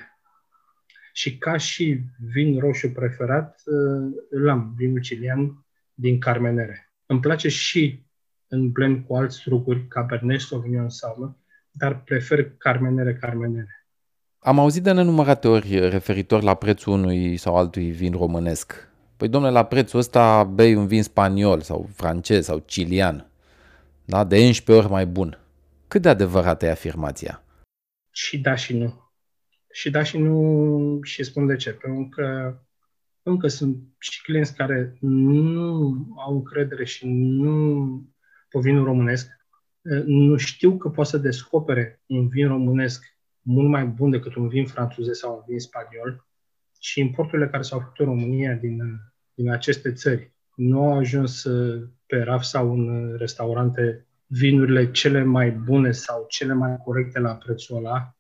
Și 1.13 1.39
ca 1.39 1.57
și 1.57 2.01
vin 2.33 2.59
roșu 2.59 2.91
preferat, 2.93 3.63
uh, 3.65 4.13
îl 4.31 4.49
am, 4.49 4.75
vinul 4.77 5.01
cilian 5.01 5.67
din 5.95 6.19
Carmenere. 6.19 6.93
Îmi 7.07 7.21
place 7.21 7.49
și 7.49 8.07
în 8.49 8.71
blend 8.71 9.05
cu 9.07 9.17
alți 9.17 9.37
struguri, 9.37 9.87
Cabernet 9.87 10.41
Sauvignon 10.41 10.89
sau 10.89 11.37
dar 11.71 12.03
prefer 12.03 12.51
Carmenere 12.59 13.15
Carmenere. 13.15 13.87
Am 14.39 14.59
auzit 14.59 14.83
de 14.83 14.93
nenumărate 14.93 15.49
ori 15.49 15.89
referitor 15.89 16.43
la 16.43 16.55
prețul 16.55 16.93
unui 16.93 17.37
sau 17.37 17.57
altui 17.57 17.91
vin 17.91 18.13
românesc. 18.13 18.89
Păi, 19.17 19.29
domnule, 19.29 19.53
la 19.53 19.65
prețul 19.65 19.99
ăsta 19.99 20.45
bei 20.45 20.75
un 20.75 20.87
vin 20.87 21.03
spaniol 21.03 21.61
sau 21.61 21.89
francez 21.95 22.45
sau 22.45 22.63
cilian. 22.67 23.32
Da? 24.05 24.25
De 24.25 24.47
11 24.47 24.85
ori 24.85 24.93
mai 24.93 25.07
bun. 25.07 25.39
Cât 25.89 26.03
de 26.03 26.09
adevărată 26.09 26.67
e 26.67 26.71
afirmația? 26.71 27.45
Și 28.11 28.39
da 28.39 28.55
și 28.55 28.77
nu. 28.77 29.11
Și 29.73 29.91
da 29.91 30.03
și 30.03 30.19
nu 30.19 30.99
și 31.03 31.23
spun 31.23 31.47
de 31.47 31.57
ce. 31.57 31.73
Pentru 31.73 32.09
că 32.09 32.57
încă 33.23 33.49
sunt 33.49 33.77
și 33.99 34.23
clienți 34.23 34.55
care 34.55 34.97
nu 35.01 35.97
au 36.17 36.35
încredere 36.35 36.85
și 36.85 37.07
nu 37.07 37.87
pe 38.49 38.59
vinul 38.59 38.85
românesc, 38.85 39.31
nu 40.05 40.37
știu 40.37 40.77
că 40.77 40.89
poate 40.89 41.11
să 41.11 41.19
descopere 41.19 42.03
un 42.07 42.29
vin 42.29 42.49
românesc 42.49 43.05
mult 43.41 43.69
mai 43.69 43.87
bun 43.87 44.11
decât 44.11 44.35
un 44.35 44.49
vin 44.49 44.67
francez 44.67 45.07
sau 45.19 45.35
un 45.35 45.43
vin 45.47 45.59
spaniol 45.59 46.27
și 46.81 47.01
importurile 47.01 47.49
care 47.49 47.63
s-au 47.63 47.79
făcut 47.79 47.99
în 47.99 48.07
România 48.07 48.55
din, 48.55 48.81
din 49.35 49.51
aceste 49.51 49.93
țări 49.93 50.35
nu 50.55 50.83
au 50.83 50.99
ajuns 50.99 51.43
pe 52.07 52.17
raf 52.17 52.43
sau 52.43 52.73
în 52.73 53.15
restaurante 53.19 54.07
vinurile 54.27 54.91
cele 54.91 55.23
mai 55.23 55.51
bune 55.51 55.91
sau 55.91 56.25
cele 56.29 56.53
mai 56.53 56.77
corecte 56.85 57.19
la 57.19 57.35
prețul 57.35 57.77
ăla. 57.77 58.17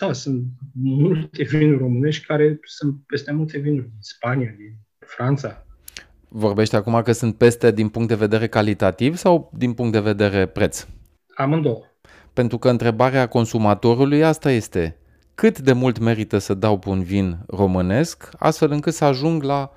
Da, 0.00 0.12
sunt 0.12 0.44
multe 0.72 1.42
vinuri 1.42 1.78
românești 1.78 2.26
care 2.26 2.58
sunt 2.62 2.94
peste 3.06 3.32
multe 3.32 3.58
vinuri 3.58 3.84
din 3.84 4.00
Spania, 4.00 4.54
din 4.56 4.78
Franța. 4.98 5.66
Vorbește 6.28 6.76
acum 6.76 7.02
că 7.02 7.12
sunt 7.12 7.36
peste 7.36 7.70
din 7.70 7.88
punct 7.88 8.08
de 8.08 8.14
vedere 8.14 8.48
calitativ 8.48 9.16
sau 9.16 9.50
din 9.54 9.72
punct 9.72 9.92
de 9.92 10.00
vedere 10.00 10.46
preț? 10.46 10.86
Amândouă. 11.34 11.82
Pentru 12.32 12.58
că 12.58 12.68
întrebarea 12.68 13.26
consumatorului 13.26 14.24
asta 14.24 14.50
este 14.50 14.96
cât 15.34 15.58
de 15.58 15.72
mult 15.72 15.98
merită 15.98 16.38
să 16.38 16.54
dau 16.54 16.78
pe 16.78 16.88
un 16.88 17.02
vin 17.02 17.38
românesc 17.46 18.28
astfel 18.38 18.70
încât 18.70 18.92
să 18.92 19.04
ajung 19.04 19.42
la 19.42 19.72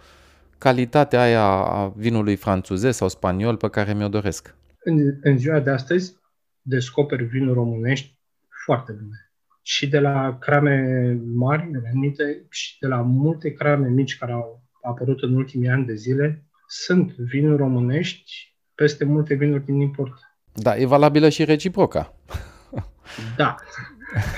calitatea 0.58 1.22
aia 1.22 1.46
a 1.48 1.94
vinului 1.96 2.36
franțuzez 2.36 2.96
sau 2.96 3.08
spaniol 3.08 3.58
pe 3.58 3.70
care 3.70 3.94
mi-o 3.94 4.08
doresc. 4.08 4.56
În, 4.84 5.18
în 5.22 5.38
ziua 5.38 5.60
de 5.60 5.70
astăzi 5.70 6.16
descoperi 6.62 7.24
vinuri 7.24 7.54
românești 7.54 8.20
foarte 8.66 8.92
bune. 8.92 9.30
Și 9.62 9.90
de 9.90 10.00
la 10.00 10.38
crame 10.40 11.18
mari, 11.34 11.70
renumite, 11.84 12.46
și 12.50 12.80
de 12.80 12.88
la 12.88 13.02
multe 13.02 13.54
crame 13.54 13.88
mici 13.88 14.18
care 14.18 14.32
au 14.32 14.64
apărut 14.82 15.22
în 15.22 15.36
ultimii 15.36 15.70
ani 15.70 15.86
de 15.86 15.96
zile, 15.96 16.46
sunt 16.68 17.16
vinuri 17.16 17.58
românești 17.58 18.56
peste 18.76 19.06
multe 19.06 19.34
vinuri 19.34 19.66
din 19.66 19.80
import. 19.80 20.14
Da, 20.54 20.78
e 20.78 20.86
valabilă 20.86 21.30
și 21.30 21.44
reciproca. 21.44 22.14
Da. 23.38 23.56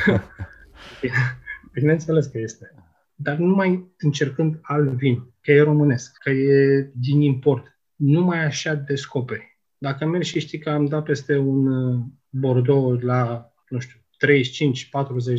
Bineînțeles 1.73 2.25
că 2.25 2.38
este. 2.38 2.77
Dar 3.19 3.38
numai 3.38 3.93
încercând 3.97 4.60
alt 4.62 4.89
vin, 4.89 5.34
că 5.41 5.51
e 5.51 5.62
românesc, 5.62 6.17
că 6.17 6.30
e 6.30 6.91
din 6.93 7.21
import, 7.21 7.80
numai 7.95 8.45
așa 8.45 8.73
descoperi. 8.73 9.60
Dacă 9.77 10.06
mergi 10.06 10.30
și 10.30 10.39
știi 10.39 10.60
că 10.60 10.69
am 10.69 10.86
dat 10.86 11.03
peste 11.03 11.38
un 11.38 11.67
uh, 11.67 11.99
Bordeaux 12.30 13.01
la, 13.01 13.51
nu 13.69 13.80
știu, 13.80 13.99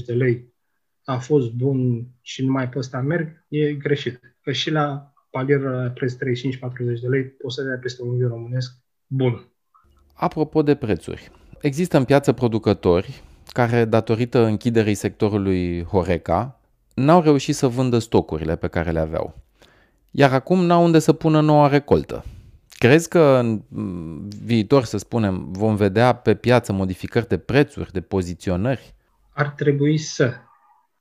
35-40 0.01 0.05
de 0.07 0.13
lei, 0.13 0.53
a 1.05 1.19
fost 1.19 1.53
bun 1.53 2.07
și 2.21 2.45
numai 2.45 2.69
pe 2.69 2.79
ăsta 2.79 3.01
merg, 3.01 3.45
e 3.49 3.73
greșit. 3.73 4.21
Că 4.41 4.53
și 4.53 4.71
la 4.71 5.13
palier 5.31 5.61
la 5.61 5.91
preț 5.91 6.15
35-40 6.15 6.17
de 7.01 7.09
lei 7.09 7.25
poți 7.25 7.55
să 7.55 7.63
dai 7.63 7.77
peste 7.77 8.03
un 8.03 8.17
vin 8.17 8.29
românesc 8.29 8.73
bun. 9.07 9.49
Apropo 10.15 10.63
de 10.63 10.75
prețuri, 10.75 11.31
există 11.61 11.97
în 11.97 12.05
piață 12.05 12.33
producători 12.33 13.23
care, 13.53 13.85
datorită 13.85 14.45
închiderii 14.45 14.95
sectorului 14.95 15.83
Horeca, 15.83 16.58
n-au 16.99 17.23
reușit 17.23 17.55
să 17.55 17.67
vândă 17.67 17.99
stocurile 17.99 18.57
pe 18.57 18.69
care 18.69 18.91
le 18.91 18.99
aveau. 18.99 19.35
Iar 20.11 20.33
acum 20.33 20.65
n-au 20.65 20.85
unde 20.85 20.99
să 20.99 21.13
pună 21.13 21.41
noua 21.41 21.69
recoltă. 21.69 22.25
Crezi 22.69 23.09
că 23.09 23.21
în 23.21 23.63
viitor, 24.45 24.85
să 24.85 24.97
spunem, 24.97 25.53
vom 25.53 25.77
vedea 25.77 26.13
pe 26.13 26.35
piață 26.35 26.73
modificări 26.73 27.29
de 27.29 27.39
prețuri, 27.39 27.93
de 27.93 28.01
poziționări? 28.01 28.95
Ar 29.33 29.49
trebui 29.49 29.99
să. 29.99 30.35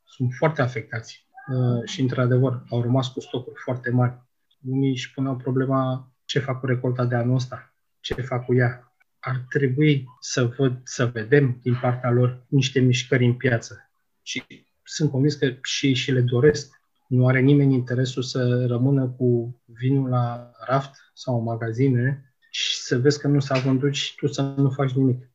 Sunt 0.03 0.33
foarte 0.37 0.61
afectați 0.61 1.25
uh, 1.47 1.89
și, 1.89 2.01
într-adevăr, 2.01 2.63
au 2.69 2.81
rămas 2.81 3.07
cu 3.07 3.19
stocuri 3.19 3.59
foarte 3.63 3.89
mari. 3.89 4.21
Unii 4.69 4.89
își 4.89 5.13
puneau 5.13 5.35
problema 5.35 6.11
ce 6.25 6.39
fac 6.39 6.59
cu 6.59 6.65
recolta 6.65 7.05
de 7.05 7.15
anul 7.15 7.35
ăsta, 7.35 7.73
ce 7.99 8.13
fac 8.13 8.45
cu 8.45 8.55
ea, 8.55 8.93
ar 9.19 9.45
trebui 9.49 10.05
să, 10.19 10.53
văd, 10.57 10.79
să 10.83 11.05
vedem 11.05 11.59
din 11.61 11.77
partea 11.81 12.09
lor 12.09 12.45
niște 12.47 12.79
mișcări 12.79 13.25
în 13.25 13.33
piață. 13.33 13.89
Și 14.21 14.43
sunt 14.89 15.11
convins 15.11 15.33
că 15.33 15.53
și 15.61 15.93
și 15.93 16.11
le 16.11 16.21
doresc. 16.21 16.81
Nu 17.07 17.27
are 17.27 17.39
nimeni 17.39 17.73
interesul 17.73 18.23
să 18.23 18.65
rămână 18.65 19.07
cu 19.17 19.59
vinul 19.65 20.09
la 20.09 20.51
raft 20.67 21.11
sau 21.13 21.37
în 21.37 21.43
magazine 21.43 22.33
și 22.49 22.75
să 22.77 22.97
vezi 22.97 23.19
că 23.19 23.27
nu 23.27 23.39
s-a 23.39 23.59
vândut 23.59 23.93
și 23.93 24.15
tu 24.15 24.27
să 24.27 24.41
nu 24.41 24.69
faci 24.69 24.91
nimic. 24.91 25.29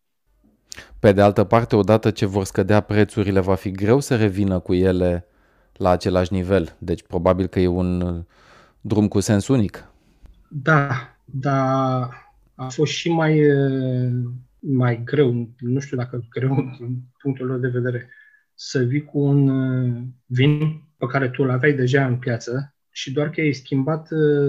Pe 0.98 1.12
de 1.12 1.20
altă 1.20 1.44
parte, 1.44 1.76
odată 1.76 2.10
ce 2.10 2.26
vor 2.26 2.44
scădea 2.44 2.80
prețurile, 2.80 3.40
va 3.40 3.54
fi 3.54 3.70
greu 3.70 4.00
să 4.00 4.16
revină 4.16 4.58
cu 4.58 4.74
ele 4.74 5.26
la 5.72 5.90
același 5.90 6.32
nivel. 6.32 6.76
Deci 6.78 7.02
probabil 7.02 7.46
că 7.46 7.60
e 7.60 7.66
un 7.66 8.24
drum 8.80 9.08
cu 9.08 9.20
sens 9.20 9.48
unic. 9.48 9.84
Da, 10.48 11.16
dar 11.24 12.08
a 12.54 12.68
fost 12.68 12.92
și 12.92 13.10
mai, 13.10 13.42
mai 14.58 15.02
greu, 15.04 15.48
nu 15.58 15.80
știu 15.80 15.96
dacă 15.96 16.26
greu 16.30 16.54
din 16.78 17.02
punctul 17.18 17.46
lor 17.46 17.58
de 17.58 17.68
vedere, 17.68 18.08
să 18.54 18.78
vii 18.78 19.04
cu 19.04 19.18
un 19.18 19.50
vin 20.26 20.82
pe 20.96 21.06
care 21.06 21.28
tu 21.28 21.42
îl 21.42 21.50
aveai 21.50 21.72
deja 21.72 22.06
în 22.06 22.18
piață 22.18 22.74
și 22.90 23.12
doar 23.12 23.30
că 23.30 23.40
ai 23.40 23.52
schimbat 23.52 24.08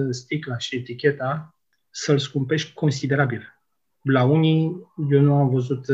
sticla 0.10 0.58
și 0.58 0.76
eticheta 0.76 1.56
să-l 1.90 2.18
scumpești 2.18 2.74
considerabil. 2.74 3.62
La 4.02 4.24
unii 4.24 4.88
eu 5.12 5.22
nu 5.22 5.36
am 5.36 5.50
văzut 5.50 5.86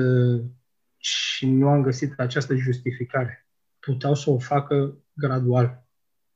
și 0.98 1.46
nu 1.46 1.68
am 1.68 1.82
găsit 1.82 2.20
această 2.20 2.56
justificare. 2.56 3.48
Puteau 3.80 4.16
să 4.16 4.30
o 4.30 4.38
facă 4.38 4.98
gradual. 5.14 5.88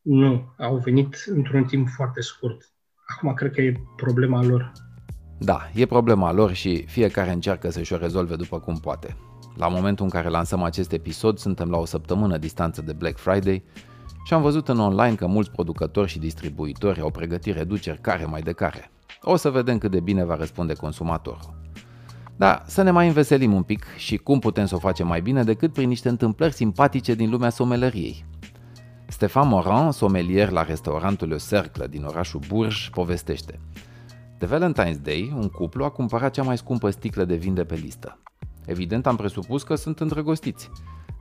Nu, 0.01 0.53
au 0.57 0.77
venit 0.77 1.23
într-un 1.25 1.63
timp 1.63 1.87
foarte 1.87 2.21
scurt. 2.21 2.73
Acum 3.05 3.33
cred 3.33 3.51
că 3.51 3.61
e 3.61 3.79
problema 3.95 4.43
lor. 4.43 4.71
Da, 5.39 5.69
e 5.73 5.85
problema 5.85 6.31
lor 6.31 6.53
și 6.53 6.85
fiecare 6.87 7.31
încearcă 7.31 7.69
să-și 7.69 7.93
o 7.93 7.97
rezolve 7.97 8.35
după 8.35 8.59
cum 8.59 8.79
poate. 8.79 9.17
La 9.55 9.67
momentul 9.67 10.05
în 10.05 10.11
care 10.11 10.29
lansăm 10.29 10.63
acest 10.63 10.91
episod, 10.91 11.37
suntem 11.37 11.69
la 11.69 11.77
o 11.77 11.85
săptămână 11.85 12.37
distanță 12.37 12.81
de 12.81 12.93
Black 12.93 13.17
Friday 13.17 13.63
și 14.25 14.33
am 14.33 14.41
văzut 14.41 14.67
în 14.67 14.79
online 14.79 15.15
că 15.15 15.27
mulți 15.27 15.51
producători 15.51 16.09
și 16.09 16.19
distribuitori 16.19 17.01
au 17.01 17.09
pregătit 17.09 17.55
reduceri 17.55 18.01
care 18.01 18.25
mai 18.25 18.41
de 18.41 18.51
care. 18.51 18.91
O 19.21 19.35
să 19.35 19.49
vedem 19.49 19.77
cât 19.77 19.91
de 19.91 19.99
bine 19.99 20.23
va 20.23 20.35
răspunde 20.35 20.73
consumatorul. 20.73 21.61
Da, 22.35 22.61
să 22.65 22.81
ne 22.81 22.91
mai 22.91 23.07
înveselim 23.07 23.53
un 23.53 23.63
pic 23.63 23.85
și 23.97 24.17
cum 24.17 24.39
putem 24.39 24.65
să 24.65 24.75
o 24.75 24.79
facem 24.79 25.07
mai 25.07 25.21
bine 25.21 25.43
decât 25.43 25.73
prin 25.73 25.87
niște 25.87 26.09
întâmplări 26.09 26.53
simpatice 26.53 27.13
din 27.13 27.29
lumea 27.29 27.49
someleriei. 27.49 28.25
Stefan 29.07 29.47
Moran, 29.47 29.91
somelier 29.91 30.49
la 30.49 30.63
restaurantul 30.63 31.27
Le 31.27 31.37
Cercle 31.49 31.87
din 31.87 32.03
orașul 32.03 32.39
Bourges, 32.47 32.89
povestește– 32.91 33.59
de 34.43 34.57
Valentine's 34.57 35.01
Day, 35.01 35.33
un 35.35 35.49
cuplu 35.49 35.83
a 35.83 35.89
cumpărat 35.89 36.33
cea 36.33 36.43
mai 36.43 36.57
scumpă 36.57 36.89
sticlă 36.89 37.23
de 37.23 37.35
vin 37.35 37.53
de 37.53 37.63
pe 37.63 37.75
listă. 37.75 38.19
Evident, 38.65 39.07
am 39.07 39.15
presupus 39.15 39.63
că 39.63 39.75
sunt 39.75 39.99
îndrăgostiți. 39.99 40.69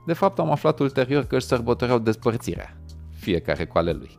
De 0.05 0.13
fapt, 0.13 0.39
am 0.39 0.51
aflat 0.51 0.79
ulterior 0.79 1.23
că 1.23 1.35
își 1.35 1.45
sărbătoreau 1.45 1.99
despărțirea, 1.99 2.77
fiecare 3.15 3.65
cu 3.65 3.77
ale 3.77 3.91
lui. 3.91 4.17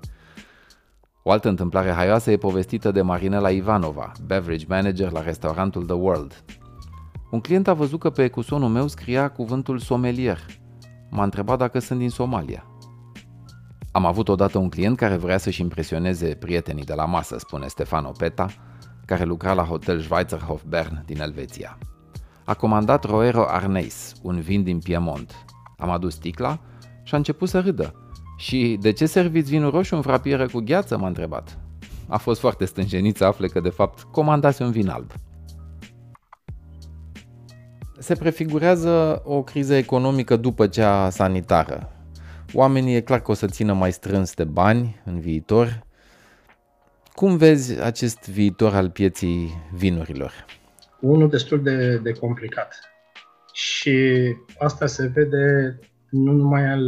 O 1.22 1.30
altă 1.30 1.48
întâmplare 1.48 1.90
haioasă 1.90 2.30
e 2.30 2.36
povestită 2.36 2.90
de 2.90 3.02
Marinela 3.02 3.50
Ivanova, 3.50 4.12
beverage 4.26 4.64
manager 4.68 5.10
la 5.10 5.22
restaurantul 5.22 5.84
The 5.84 5.94
World. 5.94 6.44
Un 7.30 7.40
client 7.40 7.68
a 7.68 7.74
văzut 7.74 8.00
că 8.00 8.10
pe 8.10 8.24
ecusonul 8.24 8.68
meu 8.68 8.86
scria 8.86 9.28
cuvântul 9.28 9.78
sommelier. 9.78 10.38
M-a 11.10 11.22
întrebat 11.22 11.58
dacă 11.58 11.78
sunt 11.78 11.98
din 11.98 12.10
Somalia. 12.10 12.66
Am 13.92 14.06
avut 14.06 14.28
odată 14.28 14.58
un 14.58 14.68
client 14.68 14.96
care 14.96 15.16
vrea 15.16 15.38
să-și 15.38 15.60
impresioneze 15.60 16.34
prietenii 16.34 16.84
de 16.84 16.94
la 16.94 17.04
masă, 17.04 17.38
spune 17.38 17.66
Stefano 17.66 18.10
Peta, 18.10 18.46
care 19.06 19.24
lucra 19.24 19.52
la 19.52 19.64
Hotel 19.64 20.00
Schweizerhof 20.00 20.62
Bern 20.68 21.02
din 21.04 21.20
Elveția. 21.20 21.78
A 22.44 22.54
comandat 22.54 23.04
Roero 23.04 23.44
Arneis, 23.48 24.12
un 24.22 24.40
vin 24.40 24.62
din 24.62 24.78
Piemont. 24.78 25.44
Am 25.78 25.90
adus 25.90 26.14
sticla 26.14 26.60
și 27.02 27.14
a 27.14 27.16
început 27.16 27.48
să 27.48 27.60
râdă. 27.60 27.94
Și 28.36 28.78
de 28.80 28.92
ce 28.92 29.06
serviți 29.06 29.50
vinul 29.50 29.70
roșu 29.70 29.94
în 29.94 30.02
frapieră 30.02 30.46
cu 30.46 30.60
gheață, 30.60 30.98
m-a 30.98 31.06
întrebat. 31.06 31.58
A 32.08 32.18
fost 32.18 32.40
foarte 32.40 32.64
stânjenit 32.64 33.16
să 33.16 33.24
afle 33.24 33.46
că 33.46 33.60
de 33.60 33.68
fapt 33.68 34.02
comandase 34.02 34.64
un 34.64 34.70
vin 34.70 34.88
alb. 34.88 35.12
Se 37.98 38.14
prefigurează 38.14 39.22
o 39.24 39.42
criză 39.42 39.74
economică 39.74 40.36
după 40.36 40.66
cea 40.66 41.10
sanitară. 41.10 41.88
Oamenii 42.52 42.94
e 42.94 43.00
clar 43.00 43.20
că 43.20 43.30
o 43.30 43.34
să 43.34 43.46
țină 43.46 43.72
mai 43.72 43.92
strâns 43.92 44.34
de 44.34 44.44
bani 44.44 45.00
în 45.04 45.20
viitor 45.20 45.84
cum 47.14 47.36
vezi 47.36 47.80
acest 47.80 48.28
viitor 48.28 48.74
al 48.74 48.90
pieții 48.90 49.62
vinurilor? 49.74 50.32
Unul 51.04 51.28
destul 51.28 51.62
de, 51.62 51.98
de 51.98 52.12
complicat. 52.12 52.78
Și 53.52 53.96
asta 54.58 54.86
se 54.86 55.06
vede 55.06 55.78
nu 56.10 56.32
numai 56.32 56.64
al, 56.64 56.86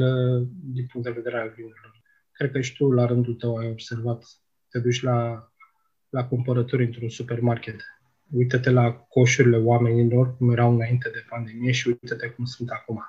din 0.63 0.87
punct 0.87 1.07
de 1.07 1.13
vedere 1.13 1.39
al 1.39 1.53
vinurilor. 1.57 2.03
Cred 2.33 2.51
că 2.51 2.61
și 2.61 2.77
tu, 2.77 2.91
la 2.91 3.07
rândul 3.07 3.35
tău, 3.35 3.57
ai 3.57 3.71
observat, 3.71 4.25
te 4.69 4.79
duci 4.79 5.03
la, 5.03 5.49
la 6.09 6.25
cumpărături 6.25 6.85
într-un 6.85 7.09
supermarket. 7.09 7.77
Uită-te 8.31 8.71
la 8.71 8.93
coșurile 8.93 9.57
oamenilor, 9.57 10.37
cum 10.37 10.51
erau 10.51 10.75
înainte 10.75 11.09
de 11.09 11.25
pandemie 11.29 11.73
și 11.73 11.89
uită-te 11.89 12.29
cum 12.29 12.45
sunt 12.45 12.71
acum. 12.71 13.03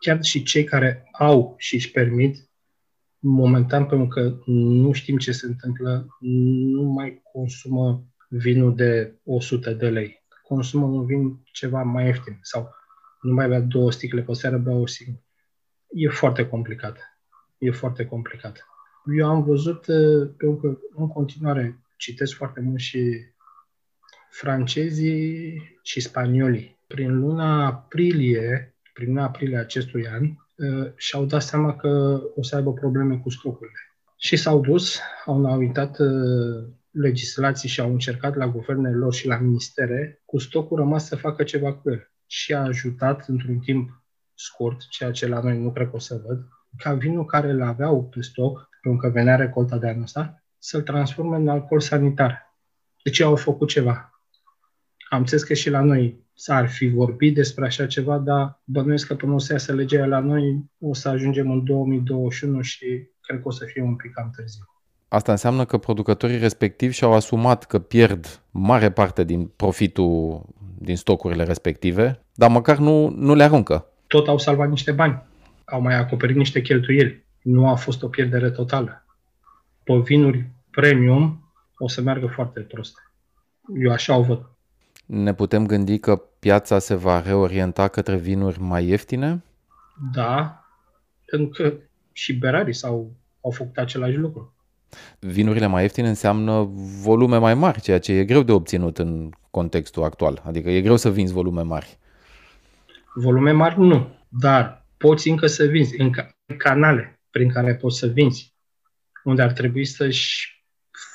Chiar 0.00 0.22
și 0.22 0.42
cei 0.42 0.64
care 0.64 1.08
au 1.12 1.54
și 1.58 1.74
își 1.74 1.90
permit 1.90 2.50
momentan, 3.18 3.86
pentru 3.86 4.08
că 4.08 4.38
nu 4.46 4.92
știm 4.92 5.16
ce 5.16 5.32
se 5.32 5.46
întâmplă, 5.46 6.06
nu 6.20 6.82
mai 6.82 7.20
consumă 7.32 8.04
vinul 8.28 8.74
de 8.74 9.18
100 9.24 9.70
de 9.70 9.88
lei. 9.88 10.19
Consumă 10.50 10.86
un 10.86 11.04
vin 11.04 11.40
ceva 11.52 11.82
mai 11.82 12.06
ieftin 12.06 12.38
sau 12.42 12.74
nu 13.20 13.32
mai 13.32 13.48
bea 13.48 13.60
două 13.60 13.90
sticle 13.90 14.22
pe 14.22 14.32
seară, 14.32 14.58
bea 14.58 14.74
o 14.74 14.86
singură. 14.86 15.24
E 15.90 16.08
foarte 16.08 16.48
complicat. 16.48 16.98
E 17.58 17.70
foarte 17.70 18.06
complicat. 18.06 18.66
Eu 19.16 19.28
am 19.28 19.44
văzut, 19.44 19.86
uh, 19.86 20.30
pentru 20.36 20.56
că 20.56 20.78
în 20.94 21.08
continuare 21.08 21.78
citesc 21.96 22.36
foarte 22.36 22.60
mult 22.60 22.78
și 22.78 23.24
francezii 24.30 25.62
și 25.82 26.00
spaniolii. 26.00 26.78
Prin 26.86 27.18
luna 27.18 27.66
aprilie, 27.66 28.74
prin 28.92 29.08
luna 29.08 29.24
aprilie 29.24 29.58
acestui 29.58 30.08
an, 30.08 30.34
Uh, 30.60 30.92
și-au 30.96 31.24
dat 31.24 31.42
seama 31.42 31.76
că 31.76 32.22
o 32.34 32.42
să 32.42 32.56
aibă 32.56 32.72
probleme 32.72 33.16
cu 33.16 33.30
stocurile. 33.30 33.78
Și 34.16 34.36
s-au 34.36 34.60
dus, 34.60 34.98
au 35.24 35.38
înaintat 35.38 35.98
uh, 35.98 36.68
legislații 36.90 37.68
și 37.68 37.80
au 37.80 37.90
încercat 37.90 38.34
la 38.34 38.48
guvernele 38.48 38.96
lor 38.96 39.14
și 39.14 39.26
la 39.26 39.38
ministere, 39.38 40.22
cu 40.24 40.38
stocul 40.38 40.76
rămas 40.76 41.06
să 41.06 41.16
facă 41.16 41.42
ceva 41.42 41.74
cu 41.74 41.90
el. 41.90 42.10
Și 42.26 42.54
a 42.54 42.60
ajutat 42.60 43.28
într-un 43.28 43.58
timp 43.58 44.02
scurt, 44.34 44.88
ceea 44.88 45.10
ce 45.10 45.26
la 45.26 45.40
noi 45.40 45.58
nu 45.58 45.72
cred 45.72 45.88
că 45.88 45.96
o 45.96 45.98
să 45.98 46.22
văd, 46.26 46.48
ca 46.76 46.94
vinul 46.94 47.24
care 47.24 47.50
îl 47.50 47.62
aveau 47.62 48.08
pe 48.08 48.20
stoc, 48.20 48.68
pentru 48.80 49.00
că 49.00 49.08
venea 49.08 49.36
recolta 49.36 49.78
de 49.78 49.88
anul 49.88 50.02
ăsta, 50.02 50.44
să-l 50.58 50.82
transforme 50.82 51.36
în 51.36 51.48
alcool 51.48 51.80
sanitar. 51.80 52.56
Deci 53.04 53.20
au 53.20 53.36
făcut 53.36 53.68
ceva. 53.68 54.10
Am 55.08 55.18
înțeles 55.18 55.42
că 55.42 55.54
și 55.54 55.70
la 55.70 55.80
noi 55.80 56.28
s-ar 56.34 56.68
fi 56.68 56.88
vorbit 56.88 57.34
despre 57.34 57.64
așa 57.64 57.86
ceva, 57.86 58.18
dar 58.18 58.62
bănuiesc 58.64 59.06
că 59.06 59.14
până 59.14 59.32
o 59.32 59.38
să 59.38 59.52
iasă 59.52 59.72
legea 59.72 60.06
la 60.06 60.18
noi, 60.18 60.70
o 60.78 60.94
să 60.94 61.08
ajungem 61.08 61.50
în 61.50 61.64
2021 61.64 62.60
și 62.60 63.10
cred 63.20 63.40
că 63.40 63.48
o 63.48 63.50
să 63.50 63.64
fie 63.64 63.82
un 63.82 63.96
pic 63.96 64.12
cam 64.12 64.30
târziu. 64.30 64.64
Asta 65.12 65.32
înseamnă 65.32 65.64
că 65.64 65.78
producătorii 65.78 66.38
respectivi 66.38 66.94
și-au 66.94 67.12
asumat 67.12 67.64
că 67.64 67.78
pierd 67.78 68.42
mare 68.50 68.90
parte 68.90 69.24
din 69.24 69.46
profitul 69.46 70.42
din 70.78 70.96
stocurile 70.96 71.44
respective, 71.44 72.22
dar 72.34 72.50
măcar 72.50 72.78
nu, 72.78 73.08
nu 73.08 73.34
le 73.34 73.42
aruncă. 73.42 73.86
Tot 74.06 74.28
au 74.28 74.38
salvat 74.38 74.68
niște 74.68 74.92
bani, 74.92 75.22
au 75.64 75.80
mai 75.80 75.94
acoperit 75.94 76.36
niște 76.36 76.60
cheltuieli. 76.60 77.24
Nu 77.42 77.68
a 77.68 77.74
fost 77.74 78.02
o 78.02 78.08
pierdere 78.08 78.50
totală. 78.50 79.04
Pe 79.84 79.94
vinuri 79.94 80.50
premium 80.70 81.52
o 81.78 81.88
să 81.88 82.00
meargă 82.00 82.26
foarte 82.26 82.60
prost. 82.60 82.94
Eu 83.82 83.92
așa 83.92 84.16
o 84.16 84.22
văd. 84.22 84.50
Ne 85.06 85.34
putem 85.34 85.66
gândi 85.66 85.98
că 85.98 86.16
piața 86.38 86.78
se 86.78 86.94
va 86.94 87.20
reorienta 87.20 87.88
către 87.88 88.16
vinuri 88.16 88.60
mai 88.60 88.86
ieftine? 88.86 89.44
Da, 90.12 90.64
pentru 91.24 91.62
că 91.62 91.72
și 92.12 92.32
berarii 92.32 92.74
s-au, 92.74 93.12
au 93.40 93.50
făcut 93.50 93.76
același 93.76 94.16
lucru. 94.16 94.54
Vinurile 95.18 95.66
mai 95.66 95.82
ieftine 95.82 96.08
înseamnă 96.08 96.70
volume 97.02 97.36
mai 97.36 97.54
mari, 97.54 97.80
ceea 97.80 97.98
ce 97.98 98.12
e 98.12 98.24
greu 98.24 98.42
de 98.42 98.52
obținut 98.52 98.98
în 98.98 99.30
contextul 99.50 100.02
actual. 100.02 100.42
Adică 100.46 100.70
e 100.70 100.80
greu 100.80 100.96
să 100.96 101.10
vinzi 101.10 101.32
volume 101.32 101.62
mari. 101.62 101.98
Volume 103.14 103.50
mari 103.50 103.78
nu, 103.78 104.08
dar 104.28 104.86
poți 104.96 105.28
încă 105.28 105.46
să 105.46 105.64
vinzi 105.64 106.00
în 106.00 106.10
canale 106.56 107.20
prin 107.30 107.52
care 107.52 107.74
poți 107.74 107.98
să 107.98 108.06
vinzi, 108.06 108.54
unde 109.24 109.42
ar 109.42 109.52
trebui 109.52 109.84
să-și 109.84 110.64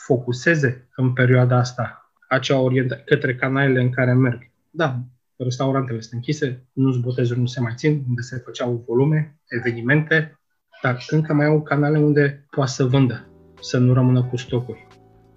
focuseze 0.06 0.90
în 0.96 1.14
perioada 1.14 1.58
asta 1.58 2.12
acea 2.28 2.60
orientare 2.60 3.04
către 3.06 3.36
canalele 3.36 3.82
în 3.82 3.90
care 3.90 4.14
merg. 4.14 4.52
Da, 4.70 5.00
restaurantele 5.36 6.00
sunt 6.00 6.14
închise, 6.14 6.68
nu 6.74 6.98
botezuri 6.98 7.40
nu 7.40 7.46
se 7.46 7.60
mai 7.60 7.74
țin, 7.76 8.04
unde 8.08 8.22
se 8.22 8.38
făceau 8.38 8.84
volume, 8.88 9.40
evenimente, 9.48 10.40
dar 10.82 11.06
încă 11.10 11.34
mai 11.34 11.46
au 11.46 11.62
canale 11.62 11.98
unde 11.98 12.46
poate 12.50 12.72
să 12.72 12.86
vândă, 12.86 13.28
să 13.62 13.78
nu 13.78 13.94
rămână 13.94 14.24
cu 14.24 14.38
stocuri. 14.38 14.88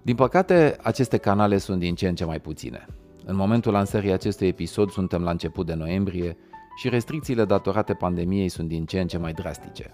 Din 0.01 0.15
păcate, 0.15 0.77
aceste 0.81 1.17
canale 1.17 1.57
sunt 1.57 1.79
din 1.79 1.95
ce 1.95 2.07
în 2.07 2.15
ce 2.15 2.25
mai 2.25 2.39
puține. 2.39 2.85
În 3.25 3.35
momentul 3.35 3.71
lansării 3.71 4.11
acestui 4.11 4.47
episod 4.47 4.89
suntem 4.89 5.21
la 5.21 5.31
început 5.31 5.65
de 5.65 5.73
noiembrie 5.73 6.37
și 6.75 6.89
restricțiile 6.89 7.45
datorate 7.45 7.93
pandemiei 7.93 8.49
sunt 8.49 8.67
din 8.67 8.85
ce 8.85 8.99
în 8.99 9.07
ce 9.07 9.17
mai 9.17 9.33
drastice. 9.33 9.91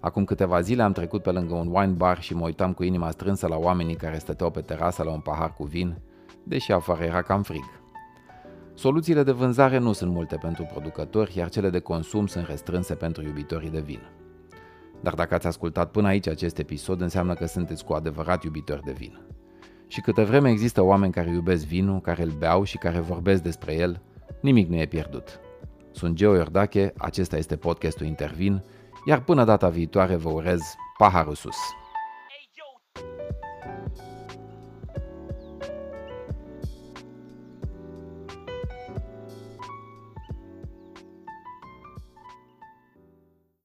Acum 0.00 0.24
câteva 0.24 0.60
zile 0.60 0.82
am 0.82 0.92
trecut 0.92 1.22
pe 1.22 1.30
lângă 1.30 1.54
un 1.54 1.70
wine 1.72 1.92
bar 1.92 2.20
și 2.20 2.34
mă 2.34 2.44
uitam 2.44 2.72
cu 2.72 2.82
inima 2.82 3.10
strânsă 3.10 3.46
la 3.46 3.56
oamenii 3.56 3.94
care 3.94 4.18
stăteau 4.18 4.50
pe 4.50 4.60
terasă 4.60 5.02
la 5.02 5.10
un 5.10 5.20
pahar 5.20 5.52
cu 5.52 5.64
vin, 5.64 5.98
deși 6.42 6.72
afară 6.72 7.04
era 7.04 7.22
cam 7.22 7.42
frig. 7.42 7.64
Soluțiile 8.74 9.22
de 9.22 9.32
vânzare 9.32 9.78
nu 9.78 9.92
sunt 9.92 10.12
multe 10.12 10.36
pentru 10.36 10.68
producători, 10.72 11.36
iar 11.36 11.48
cele 11.48 11.70
de 11.70 11.78
consum 11.78 12.26
sunt 12.26 12.46
restrânse 12.46 12.94
pentru 12.94 13.22
iubitorii 13.22 13.70
de 13.70 13.80
vin. 13.80 14.00
Dar 15.00 15.14
dacă 15.14 15.34
ați 15.34 15.46
ascultat 15.46 15.90
până 15.90 16.08
aici 16.08 16.28
acest 16.28 16.58
episod, 16.58 17.00
înseamnă 17.00 17.34
că 17.34 17.46
sunteți 17.46 17.84
cu 17.84 17.92
adevărat 17.92 18.44
iubitori 18.44 18.82
de 18.82 18.92
vin. 18.92 19.20
Și 19.86 20.00
câte 20.00 20.22
vreme 20.22 20.50
există 20.50 20.82
oameni 20.82 21.12
care 21.12 21.30
iubesc 21.30 21.64
vinul, 21.64 22.00
care 22.00 22.22
îl 22.22 22.30
beau 22.30 22.64
și 22.64 22.78
care 22.78 22.98
vorbesc 22.98 23.42
despre 23.42 23.74
el, 23.74 24.02
nimic 24.40 24.68
nu 24.68 24.76
e 24.76 24.86
pierdut. 24.86 25.40
Sunt 25.92 26.14
Geo 26.14 26.34
Iordache, 26.34 26.92
acesta 26.96 27.36
este 27.36 27.56
podcastul 27.56 28.06
Intervin, 28.06 28.62
iar 29.04 29.22
până 29.24 29.44
data 29.44 29.68
viitoare 29.68 30.16
vă 30.16 30.28
urez 30.28 30.60
paharul 30.96 31.34
sus. 31.34 31.56